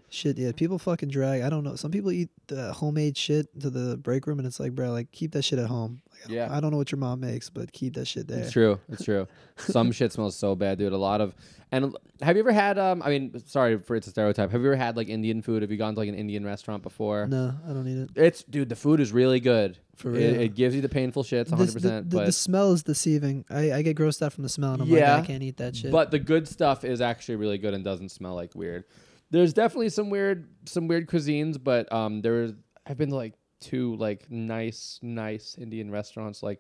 [0.09, 0.51] Shit, yeah.
[0.53, 1.41] People fucking drag.
[1.41, 1.75] I don't know.
[1.75, 5.11] Some people eat the homemade shit to the break room, and it's like, bro, like
[5.11, 6.01] keep that shit at home.
[6.26, 6.47] Like, Yeah.
[6.51, 8.39] I don't know what your mom makes, but keep that shit there.
[8.39, 8.80] It's true.
[8.89, 9.28] It's true.
[9.57, 10.93] Some shit smells so bad, dude.
[10.93, 11.34] A lot of
[11.72, 14.51] and have you ever had um I mean, sorry for it's a stereotype.
[14.51, 15.61] Have you ever had like Indian food?
[15.63, 17.28] Have you gone to like an Indian restaurant before?
[17.28, 18.09] No, I don't eat it.
[18.15, 19.78] It's dude, the food is really good.
[19.95, 20.41] For It, real.
[20.41, 21.68] it gives you the painful shits, This- 100.
[21.68, 23.45] the, percent the, But the smell is deceiving.
[23.49, 25.15] I, I get grossed out from the smell, and I'm Yeah.
[25.15, 25.91] like, I can't eat that shit.
[25.91, 28.84] but the good stuff is actually really good and doesn't smell like weird.
[29.32, 32.51] There's definitely some weird some weird cuisines, but um there
[32.86, 36.60] I've been to like two like nice nice Indian restaurants like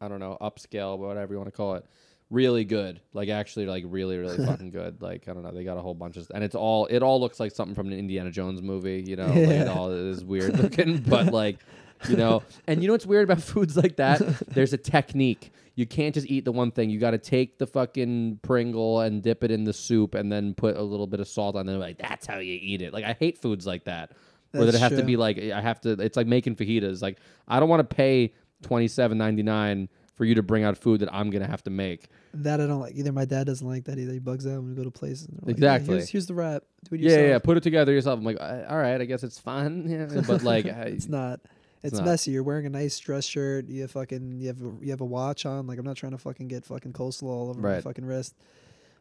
[0.00, 1.84] I don't know upscale whatever you want to call it.
[2.30, 5.00] Really good, like actually like really really fucking good.
[5.00, 7.20] Like I don't know, they got a whole bunch of and it's all it all
[7.20, 9.02] looks like something from an Indiana Jones movie.
[9.06, 11.58] You know, like it all is weird looking, but like
[12.06, 12.42] you know.
[12.66, 14.20] And you know what's weird about foods like that?
[14.48, 15.52] There's a technique.
[15.74, 16.90] You can't just eat the one thing.
[16.90, 20.54] You got to take the fucking Pringle and dip it in the soup, and then
[20.54, 21.76] put a little bit of salt on it.
[21.76, 22.92] Like that's how you eat it.
[22.92, 24.12] Like I hate foods like that,
[24.52, 25.90] where that That's it have to be like I have to.
[25.92, 27.02] It's like making fajitas.
[27.02, 28.32] Like I don't want to pay
[28.62, 31.70] twenty seven ninety nine for you to bring out food that I'm gonna have to
[31.70, 32.08] make.
[32.34, 33.12] that I don't like either.
[33.12, 34.12] My dad doesn't like that either.
[34.12, 35.26] He bugs out when we go to places.
[35.26, 35.94] and they're like, Exactly.
[35.96, 36.64] here's, here's the wrap.
[36.88, 37.28] Do it Yeah, yourself.
[37.28, 38.18] yeah, Put it together yourself.
[38.18, 39.84] I'm like, "Uh, all right, I guess it's fun.
[39.88, 41.40] Yeah, but like, I, It's not.
[41.84, 42.06] It's, not.
[42.06, 42.32] messy.
[42.32, 43.68] You're wearing a nice dress shirt.
[43.68, 45.68] You fucking you have a, you have a watch on.
[45.68, 48.34] Like I'm not trying to fucking get fucking coleslaw all over my fucking wrist.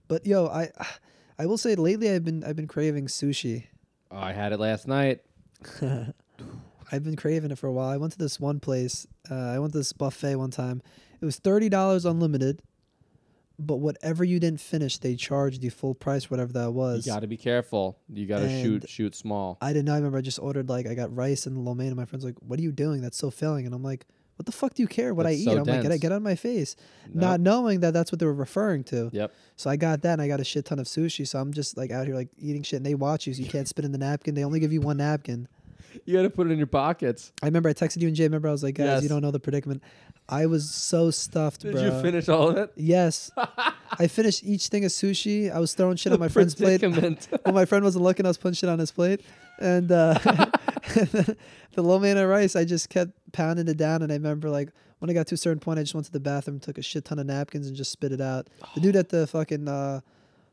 [0.08, 0.70] But yo, I
[1.40, 3.64] I will say lately I've been I've been craving sushi.
[4.12, 5.22] oh, I had it last night.
[6.92, 7.90] I've been craving it for a while.
[7.90, 9.06] I went to this one place.
[9.30, 10.82] Uh, I went to this buffet one time.
[11.20, 12.62] It was thirty dollars unlimited,
[13.60, 17.06] but whatever you didn't finish, they charged you full price, whatever that was.
[17.06, 18.00] You got to be careful.
[18.14, 19.58] You got to shoot shoot small.
[19.62, 20.18] I did not remember.
[20.18, 22.60] I just ordered like I got rice and lo mein, and my friend's like, "What
[22.60, 23.02] are you doing?
[23.02, 24.06] That's so filling." And I'm like,
[24.38, 26.18] "What the fuck do you care what I eat?" so I'm like, "Get get out
[26.18, 26.76] of my face,"
[27.14, 27.28] No.
[27.28, 29.10] not knowing that that's what they were referring to.
[29.12, 29.34] Yep.
[29.58, 31.28] So I got that, and I got a shit ton of sushi.
[31.28, 33.50] So I'm just like out here like eating shit, and they watch you, so you
[33.50, 34.34] can't spit in the napkin.
[34.36, 35.48] They only give you one napkin.
[36.06, 37.32] You got to put it in your pockets.
[37.42, 38.24] I remember I texted you and Jay.
[38.26, 39.04] Remember I was like, "Guys, Yes.
[39.04, 39.82] you don't know the predicament."
[40.30, 41.84] I was so stuffed, Did bro.
[41.84, 42.74] you finish all of it?
[42.76, 43.32] Yes,
[43.98, 45.50] I finished each thing of sushi.
[45.50, 46.82] I was throwing shit on my friend's plate.
[46.82, 47.30] Predicament.
[47.44, 49.22] when my friend wasn't looking, I was putting shit on his plate,
[49.60, 50.16] and uh,
[51.02, 51.36] the
[51.78, 54.02] lo mein and rice, I just kept pounding it down.
[54.02, 54.70] And I remember like
[55.00, 56.82] when I got to a certain point, I just went to the bathroom, took a
[56.82, 58.48] shit ton of napkins, and just spit it out.
[58.76, 60.02] The dude at the fucking uh,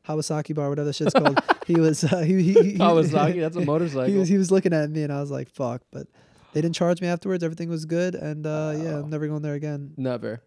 [0.07, 3.61] Hawasaki bar, whatever that shit's called, he was uh, he, he, he Kawasaki, that's a
[3.65, 4.05] motorcycle.
[4.13, 6.07] He was he was looking at me, and I was like, "Fuck!" But
[6.53, 7.43] they didn't charge me afterwards.
[7.43, 9.95] Everything was good, and uh, yeah, I'm never going there again.
[9.97, 10.43] Never.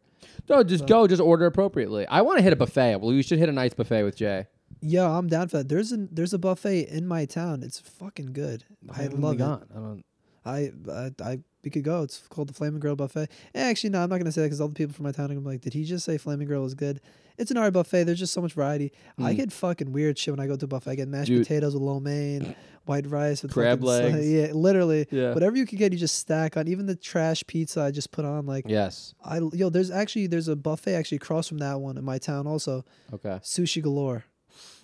[0.50, 1.08] No, just So- go.
[1.08, 2.06] Just order appropriately.
[2.08, 2.98] I want to hit a buffet.
[2.98, 4.46] Well, you should hit a nice buffet with Jay.
[4.80, 5.70] Yeah, I'm down for that.
[5.70, 7.64] There's a there's a buffet in my town.
[7.64, 8.64] It's fucking good.
[8.94, 9.44] I love it.
[9.44, 10.04] I don't.
[10.46, 12.04] I, I, I, we could go.
[12.04, 13.28] It's called the Flaming Grill Buffet.
[13.54, 15.26] Eh, Actually, no, I'm not gonna say that because all the people from my town
[15.26, 17.02] are gonna be like, "Did he just say Flaming Grill is good?"
[17.38, 18.06] It's an art buffet.
[18.06, 18.92] There's just so much variety.
[19.20, 19.38] I Mm.
[19.38, 20.90] get fucking weird shit when I go to a buffet.
[20.92, 21.44] I get mashed Dude.
[21.46, 22.56] potatoes with lo mein,
[22.86, 24.26] white rice with Crab legs.
[24.28, 25.06] Yeah, literally.
[25.12, 25.34] Yeah.
[25.36, 26.68] Whatever you could get, you just stack on.
[26.68, 28.46] Even the trash pizza I just put on.
[28.48, 29.14] Like, Yes.
[29.24, 32.48] I yo, there's actually there's a buffet actually across from that one in my town
[32.48, 32.84] also.
[33.14, 33.38] Okay.
[33.44, 34.24] Sushi galore,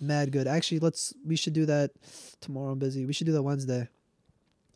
[0.00, 0.46] mad good.
[0.46, 1.90] Actually, let's we should do that
[2.40, 2.70] tomorrow.
[2.72, 3.04] I'm busy.
[3.06, 3.88] We should do that Wednesday.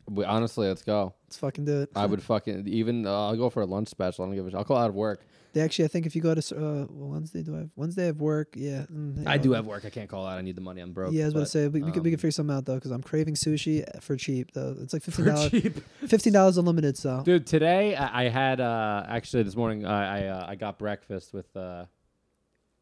[0.09, 1.13] We, honestly, let's go.
[1.25, 1.89] Let's fucking do it.
[1.95, 3.05] I would fucking even.
[3.05, 4.25] Uh, I'll go for a lunch special.
[4.25, 4.51] I don't give a.
[4.51, 5.21] sh- I'll call out of work.
[5.53, 8.03] They actually, I think if you go to uh, Wednesday, do I have Wednesday?
[8.03, 8.49] I have work.
[8.55, 9.37] Yeah, mm, I yeah.
[9.41, 9.83] do have work.
[9.83, 10.37] I can't call out.
[10.37, 10.81] I need the money.
[10.81, 11.11] I'm broke.
[11.11, 12.65] Yeah, I was about to say we, we could we um, could figure something out
[12.65, 14.75] though because I'm craving sushi for cheap though.
[14.79, 15.49] It's like fifteen dollars.
[15.51, 15.79] cheap.
[16.07, 16.97] Fifteen dollars unlimited.
[16.97, 20.77] So Dude, today I, I had uh, actually this morning I I, uh, I got
[20.77, 21.85] breakfast with uh,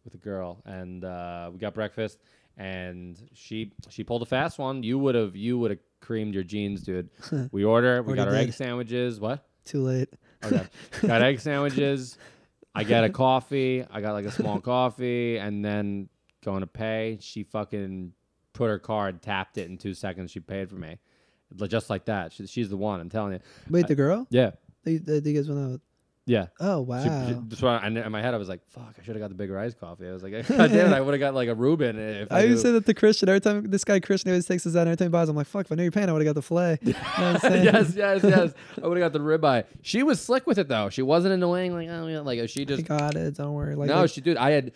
[0.04, 2.20] with a girl and uh, we got breakfast
[2.58, 4.84] and she she pulled a fast one.
[4.84, 7.10] You would have you would have creamed your jeans, dude.
[7.52, 8.02] We order.
[8.02, 8.56] We Already got our egg did.
[8.56, 9.20] sandwiches.
[9.20, 9.46] What?
[9.66, 10.08] too late.
[10.44, 10.66] Okay.
[11.02, 12.18] got egg sandwiches.
[12.74, 13.84] I got a coffee.
[13.90, 16.10] I got like a small coffee, and then
[16.44, 17.18] going to pay.
[17.22, 18.14] She fucking
[18.54, 20.32] put her card, tapped it in two seconds.
[20.32, 20.98] She paid for me,
[21.68, 22.32] just like that.
[22.34, 23.00] She, she's the one.
[23.02, 23.40] I'm telling you.
[23.70, 24.28] Wait, I- the girl?
[24.30, 24.52] Yeah.
[24.84, 25.82] They, they, they guys went out.
[26.28, 26.48] Yeah.
[26.60, 27.02] Oh wow.
[27.04, 28.96] she- that's why I, in my head I was like, "Fuck!
[29.00, 30.94] I should have got the bigger iced coffee." I was like, "God damn it!
[30.94, 33.30] I would have got like a Reuben if I." I always say that to Christian
[33.30, 34.88] every time this guy Christian always takes us out.
[34.88, 35.66] Every time he buys, I'm like, "Fuck!
[35.68, 37.00] If I knew you're paying, I would have got the fillet." You know
[37.44, 38.54] yes, yes, yes.
[38.84, 39.64] I would have got the ribeye.
[39.82, 40.90] She was slick with it though.
[40.90, 41.74] She wasn't annoying.
[41.74, 42.86] Like, oh, yeah, like she I just.
[42.86, 43.38] got it.
[43.38, 43.76] Don't worry.
[43.76, 44.36] Like, no, like, she dude.
[44.36, 44.74] I had.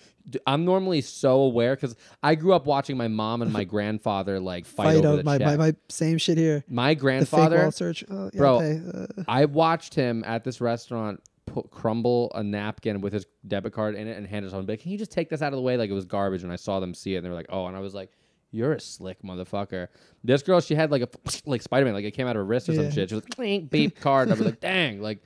[0.47, 4.65] I'm normally so aware because I grew up watching my mom and my grandfather like
[4.65, 6.63] fight, fight over my, my my same shit here.
[6.69, 8.05] My The fake grandfather, wall search.
[8.09, 8.59] Oh, yeah, Bro.
[8.59, 11.19] Uh, I watched him at this restaurant
[11.51, 14.65] put, crumble a napkin with his debit card in it and hand it to someone.
[14.65, 15.77] Be like, can you just take this out of the way?
[15.77, 16.43] Like it was garbage.
[16.43, 17.65] And I saw them see it and they were like, oh.
[17.67, 18.11] And I was like,
[18.51, 19.87] you're a slick motherfucker.
[20.23, 21.09] This girl, she had like a
[21.45, 23.09] like Spider Man, like it came out of her wrist or some shit.
[23.09, 24.27] She was like, "Clink, beep card.
[24.27, 25.23] And I was like, dang, like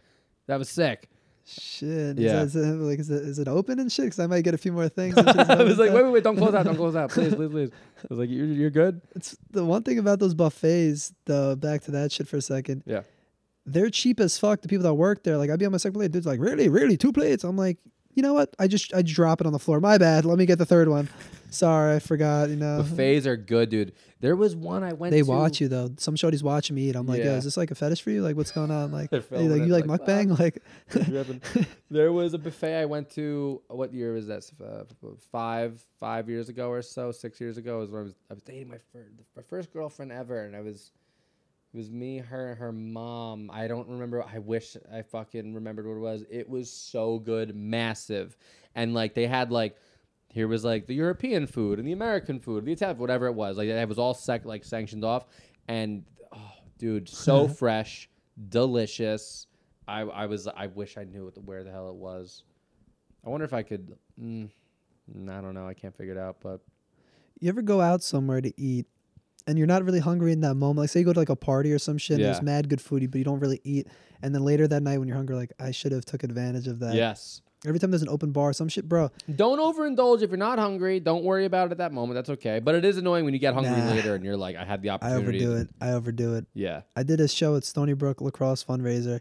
[0.48, 1.10] that was sick.
[1.46, 2.18] shit.
[2.18, 2.44] Yeah.
[2.44, 4.06] Is, that, is, it, like, is, it, is it open and shit?
[4.06, 5.18] Because I might get a few more things.
[5.18, 7.70] I was like, wait, wait, wait, don't close out, don't close out, please, please, please.
[7.98, 9.02] I was like, you're, you're good.
[9.16, 11.56] It's the one thing about those buffets, though.
[11.56, 12.84] Back to that shit for a second.
[12.86, 13.02] Yeah.
[13.66, 14.62] They're cheap as fuck.
[14.62, 16.70] The people that work there, like I'd be on my second plate, dude's like, really,
[16.70, 17.44] really, two plates.
[17.44, 17.78] I'm like,
[18.14, 18.56] you know what?
[18.58, 19.80] I just I drop it on the floor.
[19.80, 20.26] My bad.
[20.26, 21.10] Let me get the third one.
[21.50, 22.50] Sorry, I forgot.
[22.50, 22.78] You know.
[22.78, 23.94] Buffets are good, dude.
[24.20, 25.30] There was one I went to They to.
[25.30, 25.92] watch you though.
[25.98, 26.96] Some shorties watching me eat.
[26.96, 28.22] I'm like, yo, is this like a fetish for you?
[28.24, 28.92] Like, what's going on?
[28.92, 30.40] Like, like you like like, mukbang?
[30.40, 30.62] Like,
[31.90, 33.62] there was a buffet I went to.
[33.68, 34.50] What year was that?
[34.64, 34.84] Uh,
[35.32, 37.80] five, five years ago or so, six years ago.
[37.80, 40.62] Was when I was I was dating my first my first girlfriend ever, and I
[40.62, 40.92] was
[41.76, 43.52] it was me, her, and her mom.
[43.52, 44.24] I don't remember.
[44.24, 46.24] I wish I fucking remembered what it was.
[46.30, 48.38] It was so good, massive,
[48.76, 49.76] and like they had like.
[50.30, 53.58] Here was like the European food and the American food, the Italian, whatever it was.
[53.58, 55.28] Like it was all sec- like sanctioned off,
[55.68, 56.04] and
[56.34, 58.10] oh, dude, so fresh,
[58.50, 59.48] delicious.
[59.86, 62.44] I I was I wish I knew what the, where the hell it was.
[63.26, 63.98] I wonder if I could.
[64.22, 64.50] Mm,
[65.30, 65.68] I don't know.
[65.68, 66.38] I can't figure it out.
[66.42, 66.62] But
[67.40, 68.88] you ever go out somewhere to eat,
[69.48, 70.80] and you're not really hungry in that moment?
[70.80, 72.32] Like, say you go to like a party or some shit, and Yeah.
[72.32, 73.88] there's mad good food, but you don't really eat.
[74.22, 76.80] And then later that night when you're hungry, like, I should have took advantage of
[76.80, 76.96] that.
[76.96, 79.10] yes, Every time there's an open bar, some shit, bro.
[79.36, 81.00] don't overindulge if you're not hungry.
[81.00, 82.14] Don't worry about it at that moment.
[82.16, 82.60] That's okay.
[82.60, 83.90] But it is annoying when you get hungry Nah.
[83.90, 85.16] later and you're like, I had the opportunity.
[85.16, 85.46] I opportunity.
[85.48, 85.70] overdo it.
[85.82, 86.46] I overdo it.
[86.54, 86.82] Yeah.
[86.96, 89.20] I did a show at Stony Brook Lacrosse fundraiser,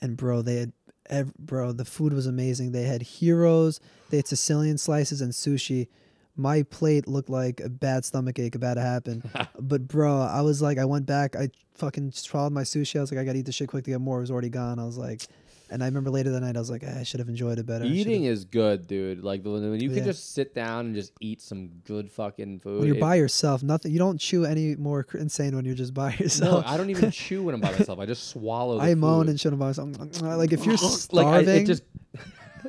[0.00, 0.72] and bro, they had,
[1.10, 2.70] ev- bro, the food was amazing.
[2.70, 5.88] They had heroes, they had Sicilian slices and sushi.
[6.36, 9.22] My plate looked like a bad stomach ache about to happen.
[9.60, 12.96] but bro, I was like, I went back, I fucking swallowed my sushi.
[12.96, 14.18] I was like, I gotta eat this shit quick to get more.
[14.18, 14.78] It was already gone.
[14.78, 15.22] I was like,
[15.70, 17.64] and I remember later that night, I was like, "Ah, I should have enjoyed it
[17.64, 17.86] better.
[17.86, 19.22] Eating is good, dude.
[19.24, 19.96] Like when you Yeah.
[19.96, 22.80] can just sit down and just eat some good fucking food.
[22.80, 23.90] when you're it- by yourself, nothing.
[23.92, 26.64] You don't chew any more insane when you're just by yourself.
[26.66, 26.70] no.
[26.70, 27.98] I don't even chew when I'm by myself.
[27.98, 28.80] I just swallow.
[28.82, 29.30] I moan food.
[29.30, 30.22] and shit about myself.
[30.22, 31.84] Like if you're like starving, I, it just.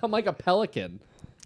[0.01, 0.99] I'm like a pelican.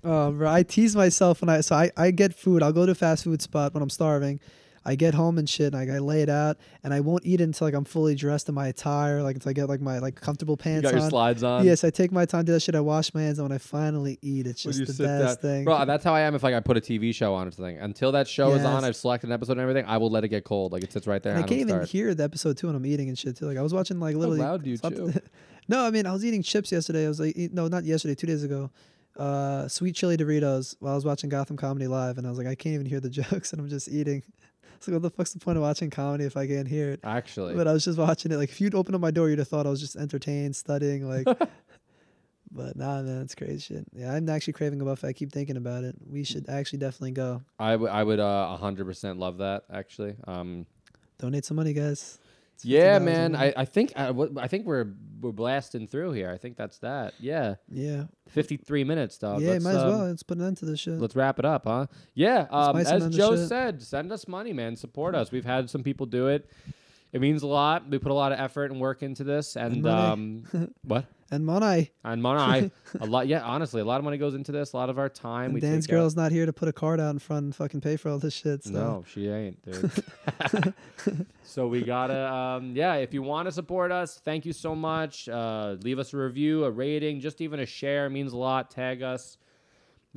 [0.08, 2.64] Um, oh, bro, I tease myself when I so I, I get food.
[2.64, 4.40] I'll go to a fast food spot when I'm starving.
[4.86, 7.42] I get home and shit, and I, I lay it out, and I won't eat
[7.42, 10.00] it until like I'm fully dressed in my attire, like until I get like my
[10.00, 11.10] like comfortable You pants got your on.
[11.10, 11.66] slides on.
[11.66, 12.74] Yes, I take my time to do that shit.
[12.74, 15.42] I wash my hands, and when I finally eat, it's just you the sit best
[15.42, 15.52] down.
[15.52, 15.64] thing.
[15.66, 17.78] Bro, that's how I am if like I put a TV show on or something.
[17.78, 18.84] Until that show is on, Yes.
[18.86, 20.72] I've selected an episode and everything, I will let it get cold.
[20.72, 21.34] Like it sits right there.
[21.34, 21.90] and I and can't even start.
[21.90, 23.46] hear the episode too when I'm eating and shit too.
[23.48, 24.40] Like I was watching like How literally.
[24.40, 25.20] loud do you something- chew?
[25.68, 27.04] no, I mean I was eating chips yesterday.
[27.04, 28.70] I was like, eat, no, not yesterday, two days ago.
[29.18, 32.48] Uh, sweet chili Doritos while I was watching Gotham Comedy live, and I was like,
[32.48, 34.24] I can't even hear the jokes, and I'm just eating.
[34.80, 37.00] So what the fuck's the point of watching comedy if I can't hear it?
[37.04, 38.38] Actually, But I was just watching it.
[38.38, 41.10] Like if you'd open up my door, you'd have thought I was just entertained, studying.
[41.10, 41.26] Like,
[42.52, 43.88] but nah, man, it's crazy shit.
[43.92, 45.08] Yeah, I'm actually craving a buffet.
[45.08, 45.96] I keep thinking about it.
[46.08, 47.42] We should actually definitely go.
[47.58, 49.64] I would I would uh hundred percent love that.
[49.72, 50.68] Actually, um,
[51.18, 52.20] Donate some money, guys.
[52.64, 53.36] Yeah, man.
[53.36, 53.54] I.
[53.56, 54.88] I think I, think we're
[55.22, 56.30] we're blasting through here.
[56.32, 57.14] I think that's that.
[57.20, 59.42] Yeah, yeah, fifty three minutes, dog.
[59.42, 59.52] yeah.
[59.52, 60.08] Let's, Might as um, well.
[60.08, 61.00] Let's put an end to this shit.
[61.00, 61.88] Let's wrap it up, huh?
[62.14, 62.48] Yeah.
[62.50, 64.76] Um, as Joe said, send us money, man.
[64.76, 65.32] Support us.
[65.32, 66.50] We've had some people do it.
[67.14, 67.90] It means a lot.
[67.90, 70.44] We put a lot of effort and work into this, and money.
[70.54, 71.06] um, what?
[71.30, 71.92] And money.
[72.04, 72.72] And money,
[73.02, 73.28] a lot.
[73.28, 74.74] Yeah, honestly, a lot of money goes into this.
[74.74, 75.46] A lot of our time.
[75.46, 77.44] And we Dan's take out- girl's not here to put a card out in front
[77.44, 78.64] and fucking pay for all this shit.
[78.64, 78.72] So.
[78.72, 79.94] No, she ain't, dude.
[81.44, 82.96] so we gotta, um, yeah.
[82.96, 85.28] If you want to support us, thank you so much.
[85.28, 88.72] Uh, leave us a review, a rating, just even a share means a lot.
[88.72, 89.38] Tag us.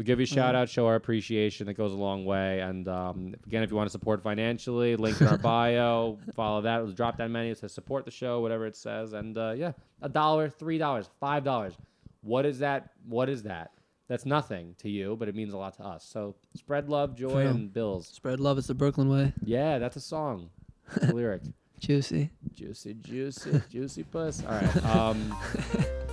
[0.01, 1.68] We give you a shout out, show our appreciation.
[1.68, 2.61] It goes a long way.
[2.61, 6.16] And um, again, if you want to support financially, link in our bio.
[6.34, 6.80] Follow that.
[6.80, 7.53] It'll drop down menu.
[7.53, 9.12] It says support the show, whatever it says.
[9.12, 11.74] And uh, yeah, a dollar, three dollars, five dollars.
[12.22, 12.92] What is that?
[13.07, 13.72] What is that?
[14.09, 16.03] That's nothing to you, but it means a lot to us.
[16.11, 17.51] So spread love, joy, True.
[17.51, 18.07] and bills.
[18.09, 18.57] Spread love.
[18.57, 19.34] It's the Brooklyn way.
[19.44, 20.48] Yeah, that's a song.
[20.94, 21.42] That's a lyric.
[21.78, 22.30] Juicy.
[22.55, 24.42] Juicy, juicy, juicy puss.
[24.46, 24.84] All right.
[24.86, 25.36] Um,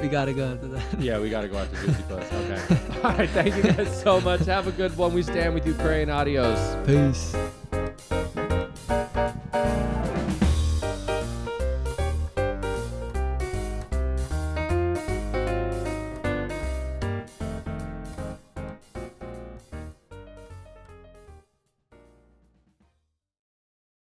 [0.00, 1.00] We gotta go after that.
[1.00, 2.32] yeah, we got to go after juicy puss.
[2.32, 3.00] Okay.
[3.04, 3.28] All right.
[3.30, 4.44] Thank you guys so much.
[4.46, 5.12] Have a good one.
[5.12, 6.08] We stand with you, praying.
[6.08, 6.76] Adios.
[6.86, 7.34] Peace.